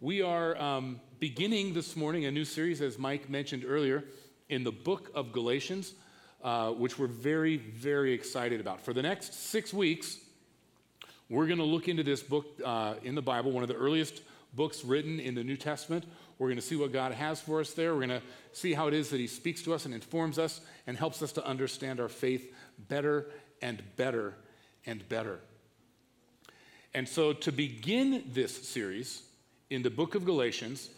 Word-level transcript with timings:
We 0.00 0.22
are 0.22 0.56
um, 0.62 1.00
beginning 1.18 1.74
this 1.74 1.96
morning 1.96 2.24
a 2.26 2.30
new 2.30 2.44
series, 2.44 2.80
as 2.80 3.00
Mike 3.00 3.28
mentioned 3.28 3.64
earlier, 3.66 4.04
in 4.48 4.62
the 4.62 4.70
book 4.70 5.10
of 5.12 5.32
Galatians, 5.32 5.92
uh, 6.44 6.70
which 6.70 7.00
we're 7.00 7.08
very, 7.08 7.56
very 7.56 8.12
excited 8.12 8.60
about. 8.60 8.80
For 8.80 8.92
the 8.92 9.02
next 9.02 9.34
six 9.34 9.74
weeks, 9.74 10.18
we're 11.28 11.46
going 11.46 11.58
to 11.58 11.64
look 11.64 11.88
into 11.88 12.04
this 12.04 12.22
book 12.22 12.46
uh, 12.64 12.94
in 13.02 13.16
the 13.16 13.22
Bible, 13.22 13.50
one 13.50 13.64
of 13.64 13.68
the 13.68 13.74
earliest 13.74 14.22
books 14.54 14.84
written 14.84 15.18
in 15.18 15.34
the 15.34 15.42
New 15.42 15.56
Testament. 15.56 16.04
We're 16.38 16.46
going 16.46 16.60
to 16.60 16.62
see 16.62 16.76
what 16.76 16.92
God 16.92 17.10
has 17.10 17.40
for 17.40 17.58
us 17.58 17.72
there. 17.72 17.92
We're 17.92 18.06
going 18.06 18.20
to 18.20 18.26
see 18.52 18.74
how 18.74 18.86
it 18.86 18.94
is 18.94 19.10
that 19.10 19.18
He 19.18 19.26
speaks 19.26 19.64
to 19.64 19.74
us 19.74 19.84
and 19.84 19.92
informs 19.92 20.38
us 20.38 20.60
and 20.86 20.96
helps 20.96 21.22
us 21.22 21.32
to 21.32 21.44
understand 21.44 21.98
our 21.98 22.08
faith 22.08 22.54
better 22.88 23.26
and 23.60 23.82
better 23.96 24.36
and 24.86 25.08
better. 25.08 25.40
And 26.94 27.08
so, 27.08 27.32
to 27.32 27.50
begin 27.50 28.22
this 28.32 28.68
series, 28.68 29.24
in 29.70 29.82
the 29.82 29.90
book 29.90 30.14
of 30.14 30.24
Galatians, 30.24 30.88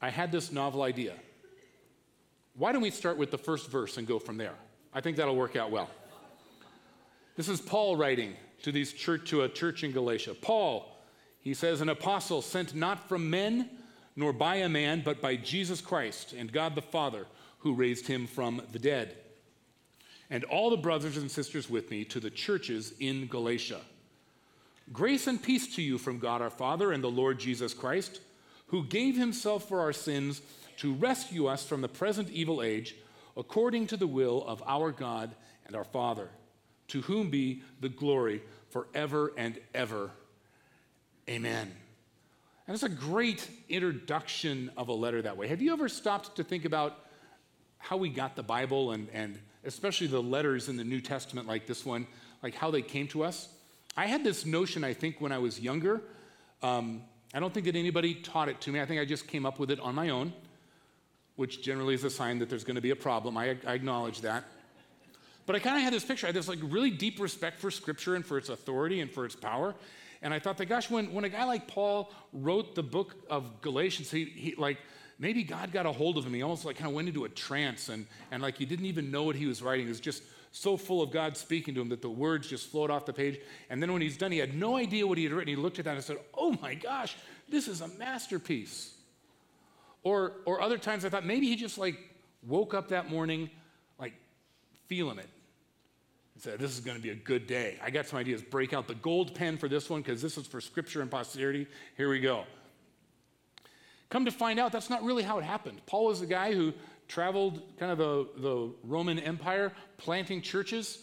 I 0.00 0.10
had 0.10 0.30
this 0.30 0.52
novel 0.52 0.82
idea. 0.82 1.14
Why 2.54 2.72
don't 2.72 2.82
we 2.82 2.90
start 2.90 3.16
with 3.16 3.30
the 3.30 3.38
first 3.38 3.70
verse 3.70 3.96
and 3.96 4.06
go 4.06 4.18
from 4.18 4.36
there? 4.36 4.54
I 4.92 5.00
think 5.00 5.16
that'll 5.16 5.36
work 5.36 5.56
out 5.56 5.70
well. 5.70 5.90
This 7.36 7.48
is 7.48 7.60
Paul 7.60 7.96
writing 7.96 8.34
to, 8.62 8.72
these 8.72 8.92
church, 8.92 9.28
to 9.30 9.42
a 9.42 9.48
church 9.48 9.84
in 9.84 9.92
Galatia. 9.92 10.34
Paul, 10.34 10.98
he 11.40 11.52
says, 11.52 11.80
an 11.80 11.90
apostle 11.90 12.40
sent 12.40 12.74
not 12.74 13.08
from 13.08 13.28
men, 13.28 13.68
nor 14.16 14.32
by 14.32 14.56
a 14.56 14.68
man, 14.68 15.02
but 15.04 15.20
by 15.20 15.36
Jesus 15.36 15.82
Christ 15.82 16.32
and 16.32 16.50
God 16.50 16.74
the 16.74 16.82
Father, 16.82 17.26
who 17.58 17.74
raised 17.74 18.06
him 18.06 18.26
from 18.26 18.62
the 18.72 18.78
dead. 18.78 19.16
And 20.30 20.44
all 20.44 20.70
the 20.70 20.76
brothers 20.76 21.18
and 21.18 21.30
sisters 21.30 21.68
with 21.68 21.90
me 21.90 22.04
to 22.06 22.20
the 22.20 22.30
churches 22.30 22.94
in 22.98 23.26
Galatia. 23.26 23.80
Grace 24.92 25.26
and 25.26 25.42
peace 25.42 25.74
to 25.74 25.82
you 25.82 25.98
from 25.98 26.18
God 26.18 26.40
our 26.40 26.50
Father 26.50 26.92
and 26.92 27.02
the 27.02 27.10
Lord 27.10 27.40
Jesus 27.40 27.74
Christ, 27.74 28.20
who 28.68 28.84
gave 28.84 29.16
himself 29.16 29.68
for 29.68 29.80
our 29.80 29.92
sins 29.92 30.42
to 30.78 30.94
rescue 30.94 31.46
us 31.46 31.64
from 31.64 31.80
the 31.80 31.88
present 31.88 32.30
evil 32.30 32.62
age, 32.62 32.94
according 33.36 33.88
to 33.88 33.96
the 33.96 34.06
will 34.06 34.44
of 34.46 34.62
our 34.66 34.92
God 34.92 35.34
and 35.66 35.74
our 35.74 35.84
Father, 35.84 36.28
to 36.88 37.02
whom 37.02 37.30
be 37.30 37.62
the 37.80 37.88
glory 37.88 38.42
forever 38.70 39.32
and 39.36 39.58
ever. 39.74 40.10
Amen. 41.28 41.72
And 42.66 42.74
it's 42.74 42.82
a 42.82 42.88
great 42.88 43.48
introduction 43.68 44.70
of 44.76 44.88
a 44.88 44.92
letter 44.92 45.22
that 45.22 45.36
way. 45.36 45.48
Have 45.48 45.62
you 45.62 45.72
ever 45.72 45.88
stopped 45.88 46.36
to 46.36 46.44
think 46.44 46.64
about 46.64 46.98
how 47.78 47.96
we 47.96 48.08
got 48.08 48.36
the 48.36 48.42
Bible 48.42 48.92
and, 48.92 49.08
and 49.12 49.38
especially 49.64 50.06
the 50.06 50.22
letters 50.22 50.68
in 50.68 50.76
the 50.76 50.84
New 50.84 51.00
Testament 51.00 51.46
like 51.46 51.66
this 51.66 51.84
one, 51.84 52.06
like 52.42 52.54
how 52.54 52.70
they 52.70 52.82
came 52.82 53.08
to 53.08 53.24
us? 53.24 53.48
I 53.96 54.06
had 54.06 54.22
this 54.22 54.44
notion, 54.44 54.84
I 54.84 54.92
think, 54.92 55.20
when 55.20 55.32
I 55.32 55.38
was 55.38 55.58
younger. 55.58 56.02
Um, 56.62 57.02
I 57.32 57.40
don't 57.40 57.52
think 57.52 57.66
that 57.66 57.76
anybody 57.76 58.14
taught 58.14 58.48
it 58.48 58.60
to 58.62 58.70
me. 58.70 58.80
I 58.80 58.86
think 58.86 59.00
I 59.00 59.04
just 59.04 59.26
came 59.26 59.46
up 59.46 59.58
with 59.58 59.70
it 59.70 59.80
on 59.80 59.94
my 59.94 60.10
own, 60.10 60.32
which 61.36 61.62
generally 61.62 61.94
is 61.94 62.04
a 62.04 62.10
sign 62.10 62.38
that 62.40 62.50
there's 62.50 62.64
going 62.64 62.76
to 62.76 62.82
be 62.82 62.90
a 62.90 62.96
problem. 62.96 63.36
I, 63.36 63.56
I 63.66 63.72
acknowledge 63.72 64.20
that. 64.20 64.44
But 65.46 65.56
I 65.56 65.60
kind 65.60 65.76
of 65.76 65.82
had 65.82 65.92
this 65.92 66.04
picture. 66.04 66.26
I 66.26 66.28
had 66.28 66.36
this 66.36 66.48
like 66.48 66.58
really 66.62 66.90
deep 66.90 67.20
respect 67.20 67.58
for 67.60 67.70
Scripture 67.70 68.16
and 68.16 68.26
for 68.26 68.36
its 68.36 68.48
authority 68.48 69.00
and 69.00 69.10
for 69.10 69.24
its 69.24 69.36
power. 69.36 69.74
And 70.22 70.34
I 70.34 70.40
thought 70.40 70.58
that, 70.58 70.66
gosh, 70.66 70.90
when, 70.90 71.12
when 71.12 71.24
a 71.24 71.28
guy 71.28 71.44
like 71.44 71.68
Paul 71.68 72.12
wrote 72.32 72.74
the 72.74 72.82
book 72.82 73.14
of 73.30 73.60
Galatians, 73.60 74.10
he, 74.10 74.24
he 74.24 74.54
like 74.56 74.78
maybe 75.18 75.42
God 75.42 75.72
got 75.72 75.86
a 75.86 75.92
hold 75.92 76.18
of 76.18 76.26
him. 76.26 76.34
He 76.34 76.42
almost 76.42 76.64
like 76.64 76.76
kind 76.76 76.88
of 76.88 76.94
went 76.94 77.08
into 77.08 77.24
a 77.24 77.28
trance 77.28 77.88
and, 77.88 78.06
and 78.30 78.42
like 78.42 78.58
he 78.58 78.66
didn't 78.66 78.86
even 78.86 79.10
know 79.10 79.22
what 79.22 79.36
he 79.36 79.46
was 79.46 79.62
writing. 79.62 79.86
It 79.86 79.90
was 79.90 80.00
just 80.00 80.22
so 80.56 80.78
full 80.78 81.02
of 81.02 81.10
God 81.10 81.36
speaking 81.36 81.74
to 81.74 81.82
him 81.82 81.90
that 81.90 82.00
the 82.00 82.08
words 82.08 82.48
just 82.48 82.70
flowed 82.70 82.90
off 82.90 83.04
the 83.04 83.12
page. 83.12 83.38
And 83.68 83.82
then 83.82 83.92
when 83.92 84.00
he's 84.00 84.16
done, 84.16 84.32
he 84.32 84.38
had 84.38 84.54
no 84.54 84.76
idea 84.76 85.06
what 85.06 85.18
he 85.18 85.24
had 85.24 85.32
written. 85.32 85.48
He 85.48 85.56
looked 85.56 85.78
at 85.78 85.84
that 85.84 85.94
and 85.94 86.02
said, 86.02 86.18
Oh 86.32 86.56
my 86.62 86.74
gosh, 86.74 87.14
this 87.48 87.68
is 87.68 87.82
a 87.82 87.88
masterpiece. 87.88 88.94
Or, 90.02 90.32
or 90.46 90.62
other 90.62 90.78
times 90.78 91.04
I 91.04 91.10
thought 91.10 91.26
maybe 91.26 91.46
he 91.46 91.56
just 91.56 91.76
like 91.76 91.98
woke 92.46 92.72
up 92.72 92.88
that 92.88 93.10
morning 93.10 93.50
like 93.98 94.14
feeling 94.86 95.18
it 95.18 95.28
and 96.32 96.42
said, 96.42 96.58
This 96.58 96.70
is 96.70 96.80
going 96.80 96.96
to 96.96 97.02
be 97.02 97.10
a 97.10 97.16
good 97.16 97.46
day. 97.46 97.78
I 97.84 97.90
got 97.90 98.06
some 98.06 98.18
ideas. 98.18 98.40
Break 98.40 98.72
out 98.72 98.88
the 98.88 98.94
gold 98.94 99.34
pen 99.34 99.58
for 99.58 99.68
this 99.68 99.90
one 99.90 100.00
because 100.00 100.22
this 100.22 100.38
is 100.38 100.46
for 100.46 100.62
scripture 100.62 101.02
and 101.02 101.10
posterity. 101.10 101.66
Here 101.98 102.08
we 102.08 102.20
go. 102.20 102.44
Come 104.08 104.24
to 104.24 104.30
find 104.30 104.58
out, 104.58 104.72
that's 104.72 104.88
not 104.88 105.02
really 105.02 105.24
how 105.24 105.38
it 105.38 105.44
happened. 105.44 105.82
Paul 105.84 106.06
was 106.06 106.22
a 106.22 106.26
guy 106.26 106.54
who 106.54 106.72
traveled 107.08 107.62
kind 107.78 107.92
of 107.92 107.98
the, 107.98 108.70
Roman 108.84 109.18
Empire, 109.18 109.72
planting 109.98 110.42
churches, 110.42 110.98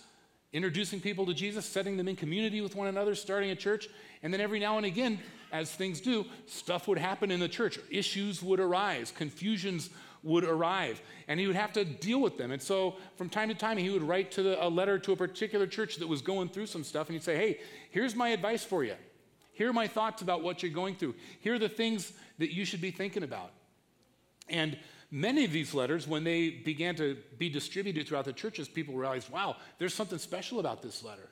introducing 0.51 0.99
people 0.99 1.25
to 1.25 1.33
Jesus, 1.33 1.65
setting 1.65 1.97
them 1.97 2.07
in 2.07 2.15
community 2.15 2.61
with 2.61 2.75
one 2.75 2.87
another, 2.87 3.15
starting 3.15 3.49
a 3.51 3.55
church. 3.55 3.89
And 4.21 4.33
then 4.33 4.41
every 4.41 4.59
now 4.59 4.77
and 4.77 4.85
again, 4.85 5.19
as 5.51 5.71
things 5.71 6.01
do, 6.01 6.25
stuff 6.45 6.87
would 6.87 6.97
happen 6.97 7.31
in 7.31 7.39
the 7.39 7.47
church. 7.47 7.79
Issues 7.89 8.41
would 8.41 8.59
arise, 8.59 9.11
confusions 9.11 9.89
would 10.23 10.45
arrive, 10.45 11.01
and 11.27 11.39
he 11.39 11.47
would 11.47 11.55
have 11.55 11.73
to 11.73 11.83
deal 11.83 12.21
with 12.21 12.37
them. 12.37 12.51
And 12.51 12.61
so 12.61 12.95
from 13.17 13.29
time 13.29 13.49
to 13.49 13.55
time, 13.55 13.77
he 13.77 13.89
would 13.89 14.03
write 14.03 14.31
to 14.31 14.43
the, 14.43 14.65
a 14.65 14.69
letter 14.69 14.97
to 14.99 15.11
a 15.11 15.15
particular 15.15 15.67
church 15.67 15.97
that 15.97 16.07
was 16.07 16.21
going 16.21 16.49
through 16.49 16.67
some 16.67 16.83
stuff, 16.83 17.07
and 17.07 17.15
he'd 17.15 17.23
say, 17.23 17.35
Hey, 17.35 17.59
here's 17.91 18.15
my 18.15 18.29
advice 18.29 18.63
for 18.63 18.83
you. 18.83 18.95
Here 19.51 19.69
are 19.69 19.73
my 19.73 19.87
thoughts 19.87 20.21
about 20.21 20.41
what 20.41 20.63
you're 20.63 20.71
going 20.71 20.95
through. 20.95 21.15
Here 21.41 21.53
are 21.53 21.59
the 21.59 21.69
things 21.69 22.11
that 22.39 22.53
you 22.53 22.65
should 22.65 22.81
be 22.81 22.89
thinking 22.89 23.23
about. 23.23 23.51
And 24.49 24.77
Many 25.15 25.45
of 25.45 25.51
these 25.51 25.75
letters, 25.75 26.07
when 26.07 26.23
they 26.23 26.49
began 26.49 26.95
to 26.95 27.15
be 27.37 27.47
distributed 27.47 28.07
throughout 28.07 28.25
the 28.25 28.33
churches, 28.33 28.67
people 28.67 28.95
realized, 28.95 29.29
wow, 29.29 29.57
there's 29.77 29.93
something 29.93 30.17
special 30.17 30.59
about 30.59 30.81
this 30.81 31.03
letter. 31.03 31.29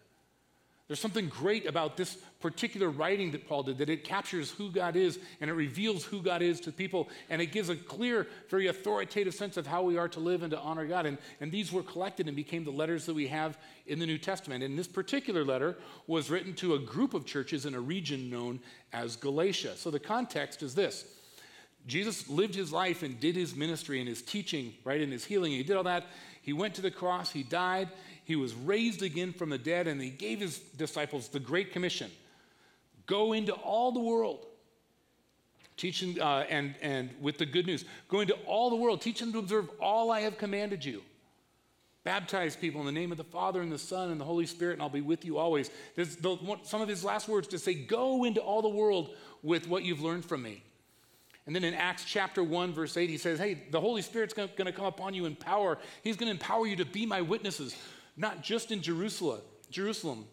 There's 0.87 0.99
something 0.99 1.29
great 1.29 1.65
about 1.65 1.97
this 1.97 2.15
particular 2.41 2.89
writing 2.89 3.31
that 3.31 3.47
Paul 3.47 3.63
did, 3.63 3.79
that 3.79 3.89
it 3.89 4.03
captures 4.03 4.51
who 4.51 4.69
God 4.69 4.95
is 4.95 5.17
and 5.39 5.49
it 5.49 5.53
reveals 5.53 6.03
who 6.03 6.21
God 6.21 6.43
is 6.43 6.59
to 6.59 6.71
people, 6.71 7.09
and 7.31 7.41
it 7.41 7.47
gives 7.47 7.69
a 7.69 7.75
clear, 7.75 8.27
very 8.51 8.67
authoritative 8.67 9.33
sense 9.33 9.57
of 9.57 9.65
how 9.65 9.81
we 9.81 9.97
are 9.97 10.09
to 10.09 10.19
live 10.19 10.43
and 10.43 10.51
to 10.51 10.59
honor 10.59 10.85
God. 10.85 11.07
And, 11.07 11.17
and 11.39 11.51
these 11.51 11.71
were 11.71 11.81
collected 11.81 12.27
and 12.27 12.35
became 12.35 12.63
the 12.63 12.69
letters 12.69 13.07
that 13.07 13.15
we 13.15 13.25
have 13.29 13.57
in 13.87 13.97
the 13.97 14.05
New 14.05 14.19
Testament. 14.19 14.63
And 14.63 14.77
this 14.77 14.87
particular 14.87 15.43
letter 15.43 15.75
was 16.05 16.29
written 16.29 16.53
to 16.55 16.75
a 16.75 16.79
group 16.79 17.15
of 17.15 17.25
churches 17.25 17.65
in 17.65 17.73
a 17.73 17.81
region 17.81 18.29
known 18.29 18.59
as 18.93 19.15
Galatia. 19.15 19.75
So 19.75 19.89
the 19.89 19.99
context 19.99 20.61
is 20.61 20.75
this 20.75 21.15
Jesus 21.87 22.29
lived 22.29 22.55
his 22.55 22.71
life 22.71 23.03
and 23.03 23.19
did 23.19 23.35
his 23.35 23.55
ministry 23.55 23.99
and 23.99 24.07
his 24.07 24.21
teaching, 24.21 24.73
right, 24.83 25.01
and 25.01 25.11
his 25.11 25.25
healing. 25.25 25.51
He 25.51 25.63
did 25.63 25.75
all 25.75 25.83
that. 25.83 26.05
He 26.41 26.53
went 26.53 26.75
to 26.75 26.81
the 26.81 26.91
cross, 26.91 27.31
he 27.31 27.43
died, 27.43 27.89
he 28.23 28.35
was 28.35 28.53
raised 28.53 29.03
again 29.03 29.33
from 29.33 29.49
the 29.49 29.57
dead, 29.57 29.87
and 29.87 30.01
he 30.01 30.09
gave 30.09 30.39
his 30.39 30.59
disciples 30.59 31.27
the 31.27 31.39
Great 31.39 31.71
Commission 31.71 32.09
go 33.11 33.33
into 33.33 33.51
all 33.51 33.91
the 33.91 33.99
world. 33.99 34.45
Teaching 35.75 36.21
uh, 36.21 36.45
and, 36.49 36.75
and 36.81 37.09
with 37.19 37.37
the 37.37 37.45
good 37.45 37.65
news, 37.65 37.85
go 38.07 38.21
into 38.21 38.35
all 38.45 38.69
the 38.69 38.75
world, 38.75 39.01
teach 39.01 39.19
them 39.19 39.33
to 39.33 39.39
observe 39.39 39.69
all 39.79 40.11
I 40.11 40.21
have 40.21 40.37
commanded 40.37 40.85
you. 40.85 41.01
Baptize 42.03 42.55
people 42.55 42.79
in 42.81 42.85
the 42.85 42.91
name 42.91 43.11
of 43.11 43.17
the 43.17 43.23
Father 43.23 43.61
and 43.61 43.71
the 43.71 43.77
Son 43.77 44.11
and 44.11 44.19
the 44.19 44.25
Holy 44.25 44.45
Spirit, 44.45 44.73
and 44.73 44.81
I'll 44.81 44.89
be 44.89 45.01
with 45.01 45.25
you 45.25 45.37
always. 45.37 45.69
There's 45.95 46.15
the, 46.15 46.37
some 46.63 46.81
of 46.81 46.87
his 46.87 47.03
last 47.03 47.27
words 47.27 47.47
to 47.49 47.59
say, 47.59 47.73
Go 47.73 48.23
into 48.23 48.39
all 48.39 48.61
the 48.61 48.69
world 48.69 49.15
with 49.43 49.67
what 49.67 49.83
you've 49.83 50.01
learned 50.01 50.25
from 50.25 50.41
me. 50.41 50.63
And 51.45 51.55
then 51.55 51.63
in 51.63 51.73
Acts 51.73 52.05
chapter 52.05 52.43
1, 52.43 52.73
verse 52.73 52.95
8, 52.95 53.09
he 53.09 53.17
says, 53.17 53.39
Hey, 53.39 53.63
the 53.71 53.81
Holy 53.81 54.01
Spirit's 54.01 54.33
going 54.33 54.49
to 54.49 54.71
come 54.71 54.85
upon 54.85 55.13
you 55.13 55.25
in 55.25 55.35
power. 55.35 55.77
He's 56.03 56.15
going 56.15 56.27
to 56.27 56.31
empower 56.31 56.67
you 56.67 56.75
to 56.75 56.85
be 56.85 57.05
my 57.05 57.21
witnesses, 57.21 57.75
not 58.15 58.43
just 58.43 58.71
in 58.71 58.81
Jerusalem, 58.81 59.41
Jerusalem, 59.71 60.25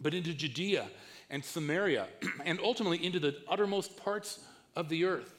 but 0.00 0.12
into 0.12 0.34
Judea 0.34 0.88
and 1.30 1.44
Samaria, 1.44 2.08
and 2.44 2.60
ultimately 2.62 3.04
into 3.04 3.18
the 3.18 3.36
uttermost 3.48 3.96
parts 3.96 4.40
of 4.76 4.88
the 4.88 5.04
earth. 5.04 5.34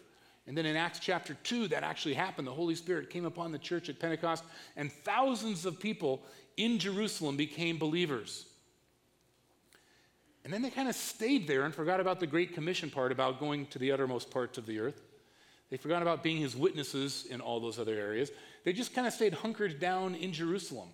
And 0.48 0.58
then 0.58 0.66
in 0.66 0.76
Acts 0.76 0.98
chapter 0.98 1.38
2, 1.44 1.68
that 1.68 1.84
actually 1.84 2.16
happened. 2.16 2.48
The 2.48 2.52
Holy 2.52 2.74
Spirit 2.74 3.12
came 3.12 3.26
upon 3.26 3.52
the 3.52 3.60
church 3.60 3.88
at 3.88 4.00
Pentecost, 4.00 4.44
and 4.76 4.92
thousands 4.92 5.66
of 5.66 5.80
people 5.80 6.24
in 6.58 6.80
Jerusalem 6.80 7.38
became 7.38 7.78
believers. 7.78 8.48
And 10.50 10.54
then 10.56 10.64
they 10.64 10.72
kind 10.72 10.90
of 10.90 10.96
stayed 10.96 11.46
there 11.48 11.66
and 11.66 11.76
forgot 11.76 12.00
about 12.00 12.20
the 12.20 12.26
Great 12.26 12.56
Commission 12.56 12.90
part 12.90 13.12
about 13.12 13.40
going 13.40 13.68
to 13.68 13.78
the 13.78 13.92
uttermost 13.92 14.32
parts 14.32 14.58
of 14.58 14.66
the 14.66 14.80
earth. 14.80 15.00
They 15.70 15.78
forgot 15.78 16.02
about 16.02 16.24
being 16.24 16.38
his 16.38 16.56
witnesses 16.56 17.28
in 17.30 17.40
all 17.40 17.60
those 17.60 17.78
other 17.78 17.94
areas. 17.94 18.32
They 18.64 18.74
just 18.74 18.96
kind 18.96 19.06
of 19.06 19.14
stayed 19.14 19.36
hunkered 19.36 19.80
down 19.80 20.16
in 20.16 20.34
Jerusalem 20.34 20.90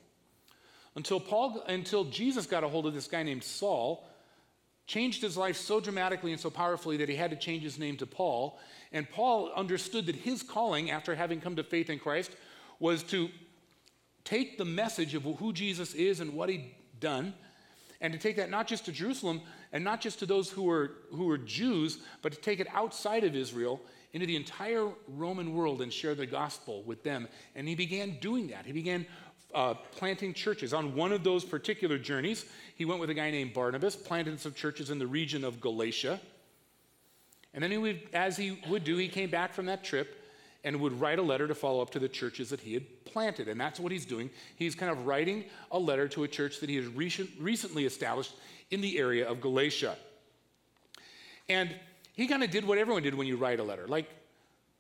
until 0.98 1.22
Paul 1.22 1.64
until 1.70 2.04
Jesus 2.04 2.48
got 2.48 2.66
a 2.66 2.68
hold 2.68 2.86
of 2.86 2.94
this 2.94 3.08
guy 3.08 3.24
named 3.24 3.46
Saul, 3.46 4.06
changed 4.88 5.22
his 5.22 5.38
life 5.38 5.56
so 5.56 5.80
dramatically 5.80 6.34
and 6.34 6.42
so 6.42 6.50
powerfully 6.50 6.98
that 6.98 7.08
he 7.08 7.16
had 7.16 7.32
to 7.32 7.38
change 7.38 7.64
his 7.64 7.80
name 7.80 7.96
to 7.96 8.06
Paul. 8.06 8.60
And 8.92 9.10
Paul 9.10 9.54
understood 9.56 10.08
that 10.08 10.18
his 10.18 10.44
calling 10.44 10.92
after 10.92 11.16
having 11.16 11.40
come 11.40 11.56
to 11.56 11.64
faith 11.64 11.90
in 11.90 12.00
Christ 12.00 12.32
was 12.82 13.04
to 13.04 13.30
take 14.26 14.58
the 14.58 14.66
message 14.66 15.16
of 15.16 15.24
who 15.24 15.54
Jesus 15.54 15.94
is 15.94 16.20
and 16.20 16.34
what 16.34 16.50
he'd 16.50 16.76
done 17.00 17.34
and 18.02 18.14
to 18.14 18.20
take 18.20 18.36
that 18.38 18.50
not 18.50 18.68
just 18.68 18.86
to 18.86 18.92
Jerusalem 18.92 19.42
and 19.72 19.84
not 19.84 20.02
just 20.02 20.20
to 20.20 20.26
those 20.26 20.50
who 20.50 20.64
were, 20.64 20.92
who 21.12 21.26
were 21.26 21.38
Jews, 21.38 22.00
but 22.22 22.34
to 22.34 22.40
take 22.40 22.60
it 22.60 22.68
outside 22.74 23.24
of 23.24 23.36
Israel 23.36 23.82
into 24.14 24.26
the 24.26 24.36
entire 24.36 24.88
Roman 25.08 25.54
world 25.54 25.82
and 25.82 25.92
share 25.92 26.16
the 26.16 26.26
gospel 26.26 26.84
with 26.84 27.04
them. 27.04 27.28
And 27.56 27.68
he 27.68 27.76
began 27.76 28.18
doing 28.20 28.48
that. 28.48 28.66
He 28.66 28.72
began 28.72 29.06
uh, 29.54 29.74
planting 29.92 30.34
churches. 30.34 30.74
On 30.74 30.96
one 30.96 31.12
of 31.12 31.24
those 31.24 31.44
particular 31.44 31.98
journeys, 31.98 32.46
he 32.76 32.86
went 32.86 33.00
with 33.00 33.10
a 33.10 33.14
guy 33.14 33.32
named 33.32 33.54
Barnabas, 33.54 33.96
planted 33.96 34.40
some 34.40 34.54
churches 34.54 34.90
in 34.90 35.00
the 35.00 35.08
region 35.08 35.44
of 35.44 35.62
Galatia. 35.62 36.20
And 37.54 37.64
then 37.64 37.72
he 37.72 37.78
would, 37.78 38.02
as 38.14 38.36
he 38.36 38.62
would 38.70 38.84
do, 38.84 38.98
he 38.98 39.08
came 39.08 39.30
back 39.30 39.54
from 39.54 39.66
that 39.68 39.84
trip 39.84 40.25
and 40.66 40.82
would 40.82 41.00
write 41.00 41.20
a 41.20 41.22
letter 41.22 41.48
to 41.48 41.54
follow 41.54 41.80
up 41.80 41.92
to 41.92 42.00
the 42.00 42.10
churches 42.10 42.50
that 42.50 42.60
he 42.60 42.74
had 42.74 43.06
planted. 43.06 43.48
And 43.48 43.62
that's 43.62 43.80
what 43.80 43.92
he's 43.92 44.06
doing. 44.06 44.32
He's 44.56 44.74
kind 44.74 44.92
of 44.92 45.06
writing 45.06 45.46
a 45.72 45.78
letter 45.78 46.08
to 46.10 46.24
a 46.24 46.28
church 46.28 46.60
that 46.60 46.70
he 46.70 46.76
has 46.78 46.88
recent, 46.88 47.30
recently 47.40 47.86
established 47.86 48.34
in 48.72 48.82
the 48.82 48.98
area 48.98 49.30
of 49.30 49.40
Galatia. 49.40 49.96
And 51.48 51.70
he 52.14 52.28
kind 52.28 52.44
of 52.44 52.50
did 52.50 52.66
what 52.66 52.80
everyone 52.80 53.04
did 53.04 53.14
when 53.14 53.28
you 53.28 53.38
write 53.38 53.60
a 53.60 53.64
letter. 53.64 53.88
Like, 53.88 54.10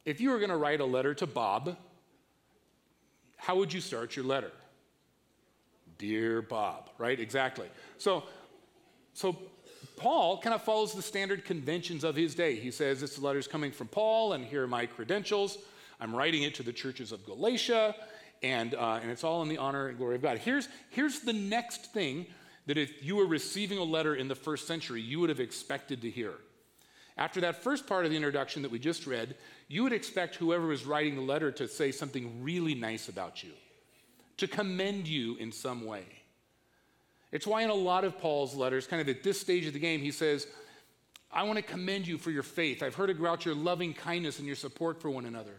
if 0.05 0.19
you 0.19 0.31
were 0.31 0.39
going 0.39 0.49
to 0.49 0.57
write 0.57 0.81
a 0.81 0.85
letter 0.85 1.13
to 1.13 1.27
Bob, 1.27 1.77
how 3.37 3.55
would 3.55 3.71
you 3.71 3.79
start 3.79 4.15
your 4.15 4.25
letter? 4.25 4.51
Dear 5.99 6.41
Bob, 6.41 6.89
right? 6.97 7.19
Exactly. 7.19 7.67
So, 7.99 8.23
so 9.13 9.37
Paul 9.97 10.39
kind 10.39 10.55
of 10.55 10.63
follows 10.63 10.93
the 10.93 11.03
standard 11.03 11.45
conventions 11.45 12.03
of 12.03 12.15
his 12.15 12.33
day. 12.33 12.55
He 12.55 12.71
says, 12.71 13.01
This 13.01 13.19
letter 13.19 13.37
is 13.37 13.47
coming 13.47 13.71
from 13.71 13.87
Paul, 13.87 14.33
and 14.33 14.43
here 14.43 14.63
are 14.63 14.67
my 14.67 14.87
credentials. 14.87 15.59
I'm 15.99 16.15
writing 16.15 16.43
it 16.43 16.55
to 16.55 16.63
the 16.63 16.73
churches 16.73 17.11
of 17.11 17.25
Galatia, 17.25 17.95
and, 18.43 18.75
uh, 18.75 18.99
and 19.01 19.11
it's 19.11 19.23
all 19.23 19.41
in 19.41 19.49
the 19.49 19.57
honor 19.57 19.87
and 19.87 19.97
glory 19.97 20.15
of 20.15 20.21
God. 20.21 20.37
Here's, 20.39 20.67
here's 20.89 21.21
the 21.21 21.33
next 21.33 21.93
thing 21.93 22.27
that 22.65 22.77
if 22.77 23.03
you 23.03 23.15
were 23.15 23.27
receiving 23.27 23.77
a 23.77 23.83
letter 23.83 24.15
in 24.15 24.27
the 24.27 24.35
first 24.35 24.67
century, 24.67 25.01
you 25.01 25.19
would 25.19 25.29
have 25.29 25.39
expected 25.39 26.01
to 26.01 26.09
hear. 26.09 26.33
After 27.17 27.39
that 27.41 27.63
first 27.63 27.87
part 27.87 28.05
of 28.05 28.11
the 28.11 28.17
introduction 28.17 28.61
that 28.63 28.71
we 28.71 28.79
just 28.79 29.07
read, 29.07 29.35
you 29.67 29.83
would 29.83 29.93
expect 29.93 30.35
whoever 30.35 30.67
was 30.67 30.85
writing 30.85 31.15
the 31.15 31.21
letter 31.21 31.51
to 31.53 31.67
say 31.67 31.91
something 31.91 32.43
really 32.43 32.75
nice 32.75 33.07
about 33.07 33.43
you, 33.43 33.51
to 34.37 34.47
commend 34.47 35.07
you 35.07 35.37
in 35.37 35.51
some 35.51 35.85
way. 35.85 36.03
It's 37.31 37.47
why 37.47 37.61
in 37.61 37.69
a 37.69 37.73
lot 37.73 38.03
of 38.03 38.17
Paul's 38.17 38.53
letters, 38.55 38.87
kind 38.87 39.01
of 39.01 39.09
at 39.09 39.23
this 39.23 39.39
stage 39.39 39.65
of 39.65 39.73
the 39.73 39.79
game, 39.79 40.01
he 40.01 40.11
says, 40.11 40.47
I 41.35 41.43
want 41.43 41.57
to 41.57 41.61
commend 41.61 42.07
you 42.07 42.17
for 42.17 42.31
your 42.31 42.43
faith. 42.43 42.81
I've 42.81 42.95
heard 42.95 43.09
about 43.09 43.43
your 43.43 43.55
loving 43.55 43.93
kindness 43.93 44.39
and 44.39 44.47
your 44.47 44.55
support 44.55 45.01
for 45.01 45.09
one 45.09 45.25
another. 45.25 45.51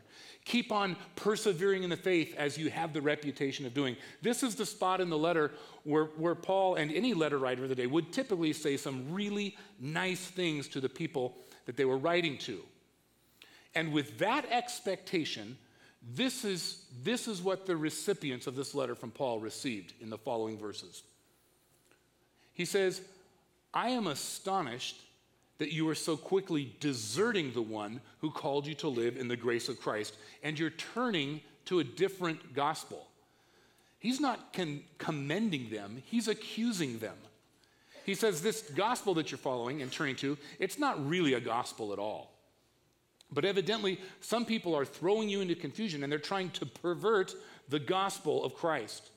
Keep 0.46 0.72
on 0.72 0.96
persevering 1.16 1.82
in 1.82 1.90
the 1.90 1.98
faith 1.98 2.34
as 2.38 2.56
you 2.56 2.70
have 2.70 2.94
the 2.94 3.02
reputation 3.02 3.66
of 3.66 3.74
doing. 3.74 3.94
This 4.22 4.42
is 4.42 4.54
the 4.54 4.64
spot 4.64 5.02
in 5.02 5.10
the 5.10 5.18
letter 5.18 5.52
where, 5.84 6.04
where 6.04 6.34
Paul 6.34 6.76
and 6.76 6.90
any 6.90 7.12
letter 7.12 7.36
writer 7.36 7.64
of 7.64 7.68
the 7.68 7.74
day 7.74 7.86
would 7.86 8.10
typically 8.10 8.54
say 8.54 8.78
some 8.78 9.12
really 9.12 9.54
nice 9.78 10.24
things 10.24 10.66
to 10.68 10.80
the 10.80 10.88
people 10.88 11.36
that 11.66 11.76
they 11.76 11.84
were 11.84 11.98
writing 11.98 12.38
to. 12.38 12.60
And 13.74 13.92
with 13.92 14.18
that 14.18 14.46
expectation, 14.50 15.58
this 16.14 16.44
is, 16.44 16.86
this 17.02 17.28
is 17.28 17.42
what 17.42 17.66
the 17.66 17.76
recipients 17.76 18.46
of 18.46 18.56
this 18.56 18.74
letter 18.74 18.94
from 18.94 19.10
Paul 19.10 19.40
received 19.40 19.92
in 20.00 20.08
the 20.08 20.16
following 20.16 20.56
verses. 20.56 21.02
He 22.54 22.64
says, 22.64 23.02
I 23.74 23.90
am 23.90 24.06
astonished 24.06 24.96
that 25.58 25.72
you 25.72 25.88
are 25.88 25.94
so 25.94 26.16
quickly 26.16 26.74
deserting 26.80 27.52
the 27.52 27.62
one 27.62 28.00
who 28.20 28.30
called 28.30 28.66
you 28.66 28.74
to 28.74 28.88
live 28.88 29.16
in 29.16 29.28
the 29.28 29.36
grace 29.36 29.68
of 29.68 29.80
Christ 29.80 30.16
and 30.42 30.58
you're 30.58 30.70
turning 30.70 31.40
to 31.66 31.80
a 31.80 31.84
different 31.84 32.54
gospel. 32.54 33.06
He's 33.98 34.20
not 34.20 34.52
con- 34.52 34.82
commending 34.98 35.70
them, 35.70 36.02
he's 36.06 36.28
accusing 36.28 36.98
them. 36.98 37.16
He 38.04 38.14
says, 38.14 38.40
This 38.40 38.62
gospel 38.62 39.14
that 39.14 39.30
you're 39.30 39.38
following 39.38 39.82
and 39.82 39.90
turning 39.90 40.16
to, 40.16 40.38
it's 40.58 40.78
not 40.78 41.08
really 41.08 41.34
a 41.34 41.40
gospel 41.40 41.92
at 41.92 41.98
all. 41.98 42.30
But 43.32 43.44
evidently, 43.44 44.00
some 44.20 44.44
people 44.44 44.76
are 44.76 44.84
throwing 44.84 45.28
you 45.28 45.40
into 45.40 45.56
confusion 45.56 46.02
and 46.02 46.12
they're 46.12 46.20
trying 46.20 46.50
to 46.50 46.66
pervert 46.66 47.34
the 47.68 47.80
gospel 47.80 48.44
of 48.44 48.54
Christ. 48.54 49.10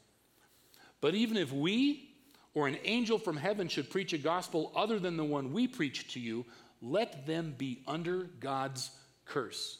But 1.01 1.13
even 1.13 1.37
if 1.37 1.53
we 1.53 2.08
or 2.53 2.67
an 2.67 2.77
angel 2.83 3.17
from 3.17 3.37
heaven 3.37 3.67
should 3.67 3.89
preach 3.89 4.13
a 4.13 4.17
gospel 4.17 4.71
other 4.75 4.99
than 4.99 5.17
the 5.17 5.23
one 5.23 5.53
we 5.53 5.67
preach 5.67 6.11
to 6.13 6.19
you, 6.19 6.45
let 6.81 7.25
them 7.25 7.53
be 7.57 7.81
under 7.87 8.23
God's 8.39 8.91
curse. 9.25 9.79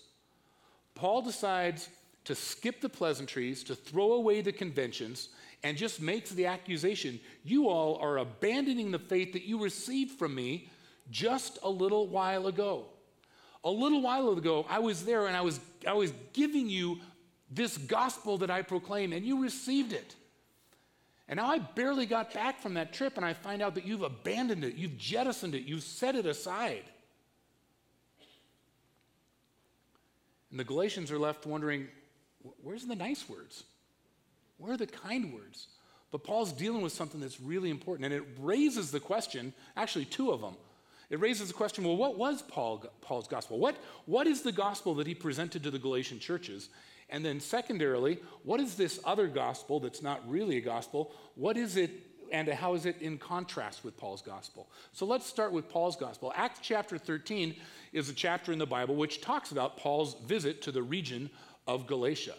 Paul 0.96 1.22
decides 1.22 1.90
to 2.26 2.36
skip 2.36 2.82
the 2.82 2.90
pleasantries, 2.90 3.64
to 3.64 3.76
throw 3.76 4.14
away 4.14 4.42
the 4.42 4.52
conventions, 4.52 5.30
and 5.64 5.78
just 5.78 6.02
makes 6.02 6.30
the 6.32 6.46
accusation 6.46 7.20
you 7.44 7.68
all 7.68 7.98
are 7.98 8.18
abandoning 8.18 8.92
the 8.92 9.00
faith 9.00 9.34
that 9.34 9.44
you 9.44 9.62
received 9.62 10.18
from 10.20 10.36
me 10.36 10.70
just 11.10 11.58
a 11.64 11.70
little 11.70 12.08
while 12.08 12.48
ago. 12.48 12.86
A 13.64 13.70
little 13.70 14.02
while 14.02 14.30
ago, 14.30 14.66
I 14.70 14.80
was 14.80 15.04
there 15.06 15.28
and 15.28 15.36
I 15.36 15.42
was, 15.42 15.60
I 15.88 15.94
was 15.94 16.14
giving 16.34 16.70
you 16.70 17.00
this 17.52 17.78
gospel 17.78 18.38
that 18.38 18.52
I 18.52 18.62
proclaim, 18.62 19.12
and 19.12 19.26
you 19.26 19.42
received 19.42 19.92
it. 19.92 20.16
And 21.30 21.38
now 21.38 21.46
I 21.46 21.60
barely 21.60 22.08
got 22.08 22.34
back 22.34 22.60
from 22.60 22.74
that 22.74 22.92
trip 22.92 23.16
and 23.16 23.26
I 23.26 23.34
find 23.34 23.62
out 23.62 23.76
that 23.76 23.86
you've 23.86 24.02
abandoned 24.02 24.64
it, 24.64 24.76
you've 24.76 24.98
jettisoned 24.98 25.54
it, 25.54 25.64
you've 25.64 25.84
set 25.84 26.16
it 26.16 26.26
aside. 26.26 26.84
And 30.50 30.60
the 30.60 30.64
Galatians 30.64 31.12
are 31.12 31.20
left 31.20 31.46
wondering 31.46 31.88
where's 32.64 32.88
the 32.88 32.96
nice 32.96 33.30
words? 33.30 33.64
Where 34.58 34.74
are 34.74 34.78
the 34.78 34.88
kind 34.88 35.32
words? 35.32 35.68
But 36.12 36.24
Paul's 36.24 36.52
dealing 36.52 36.82
with 36.82 36.94
something 36.94 37.22
that's 37.22 37.40
really 37.40 37.70
important, 37.70 38.06
and 38.06 38.14
it 38.14 38.24
raises 38.40 38.90
the 38.90 39.00
question 39.00 39.54
actually, 39.78 40.06
two 40.06 40.32
of 40.32 40.42
them. 40.42 40.56
It 41.12 41.20
raises 41.20 41.48
the 41.50 41.54
question 41.54 41.84
well, 41.84 41.96
what 41.96 42.18
was 42.18 42.42
Paul, 42.42 42.84
Paul's 43.02 43.28
gospel? 43.28 43.60
What, 43.60 43.76
what 44.06 44.26
is 44.26 44.42
the 44.42 44.52
gospel 44.52 44.96
that 44.96 45.06
he 45.06 45.14
presented 45.14 45.62
to 45.62 45.70
the 45.70 45.78
Galatian 45.78 46.20
churches? 46.20 46.70
And 47.10 47.26
then, 47.26 47.40
secondarily, 47.40 48.20
what 48.44 48.60
is 48.60 48.76
this 48.76 49.00
other 49.04 49.28
gospel 49.28 49.80
that's 49.80 50.02
not 50.02 50.28
really 50.30 50.58
a 50.58 50.62
gospel? 50.62 51.12
What 51.36 51.58
is 51.58 51.76
it 51.76 51.92
and 52.32 52.48
how 52.48 52.76
is 52.76 52.86
it 52.86 53.02
in 53.02 53.18
contrast 53.18 53.84
with 53.84 53.98
Paul's 53.98 54.22
gospel? 54.22 54.68
So 54.94 55.06
let's 55.06 55.26
start 55.26 55.52
with 55.52 55.68
Paul's 55.68 55.96
gospel. 55.96 56.32
Acts 56.36 56.60
chapter 56.62 56.98
13 56.98 57.56
is 57.92 58.10
a 58.10 58.14
chapter 58.14 58.52
in 58.52 58.60
the 58.60 58.68
Bible 58.68 58.96
which 58.96 59.22
talks 59.22 59.52
about 59.52 59.78
Paul's 59.78 60.16
visit 60.26 60.62
to 60.64 60.72
the 60.72 60.84
region 60.84 61.30
of 61.66 61.88
Galatia. 61.88 62.36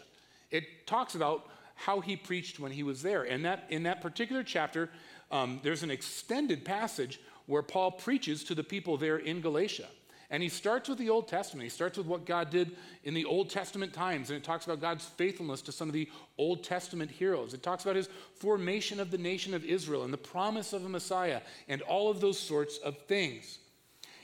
It 0.51 0.87
talks 0.87 1.15
about 1.15 1.49
how 1.75 2.01
he 2.01 2.15
preached 2.15 2.61
when 2.61 2.73
he 2.73 2.83
was 2.83 3.03
there. 3.03 3.23
And 3.23 3.45
that, 3.45 3.65
in 3.71 3.85
that 3.85 4.01
particular 4.01 4.43
chapter, 4.43 4.91
um, 5.31 5.61
there's 5.63 5.83
an 5.83 5.91
extended 5.91 6.65
passage 6.65 7.21
where 7.47 7.63
Paul 7.63 7.93
preaches 7.93 8.45
to 8.45 8.55
the 8.55 8.63
people 8.63 8.97
there 8.97 9.17
in 9.17 9.41
Galatia. 9.41 9.89
And 10.31 10.43
he 10.43 10.49
starts 10.49 10.89
with 10.89 10.99
the 10.99 11.11
Old 11.11 11.27
Testament. 11.27 11.65
He 11.65 11.71
starts 11.71 11.99
with 11.99 12.07
what 12.07 12.25
God 12.25 12.51
did 12.51 12.77
in 13.03 13.15
the 13.15 13.25
Old 13.25 13.51
Testament 13.51 13.93
times. 13.93 14.31
And 14.31 14.37
it 14.37 14.45
talks 14.45 14.65
about 14.65 14.81
God's 14.81 15.05
faithfulness 15.05 15.61
to 15.63 15.73
some 15.73 15.89
of 15.89 15.93
the 15.93 16.09
Old 16.39 16.63
Testament 16.63 17.11
heroes. 17.11 17.53
It 17.53 17.65
talks 17.65 17.83
about 17.83 17.97
his 17.97 18.09
formation 18.37 19.01
of 19.01 19.11
the 19.11 19.19
nation 19.19 19.55
of 19.55 19.65
Israel 19.65 20.05
and 20.05 20.13
the 20.13 20.19
promise 20.19 20.73
of 20.73 20.85
a 20.85 20.89
Messiah 20.89 21.41
and 21.69 21.83
all 21.83 22.11
of 22.11 22.21
those 22.21 22.39
sorts 22.39 22.79
of 22.79 22.97
things. 23.07 23.59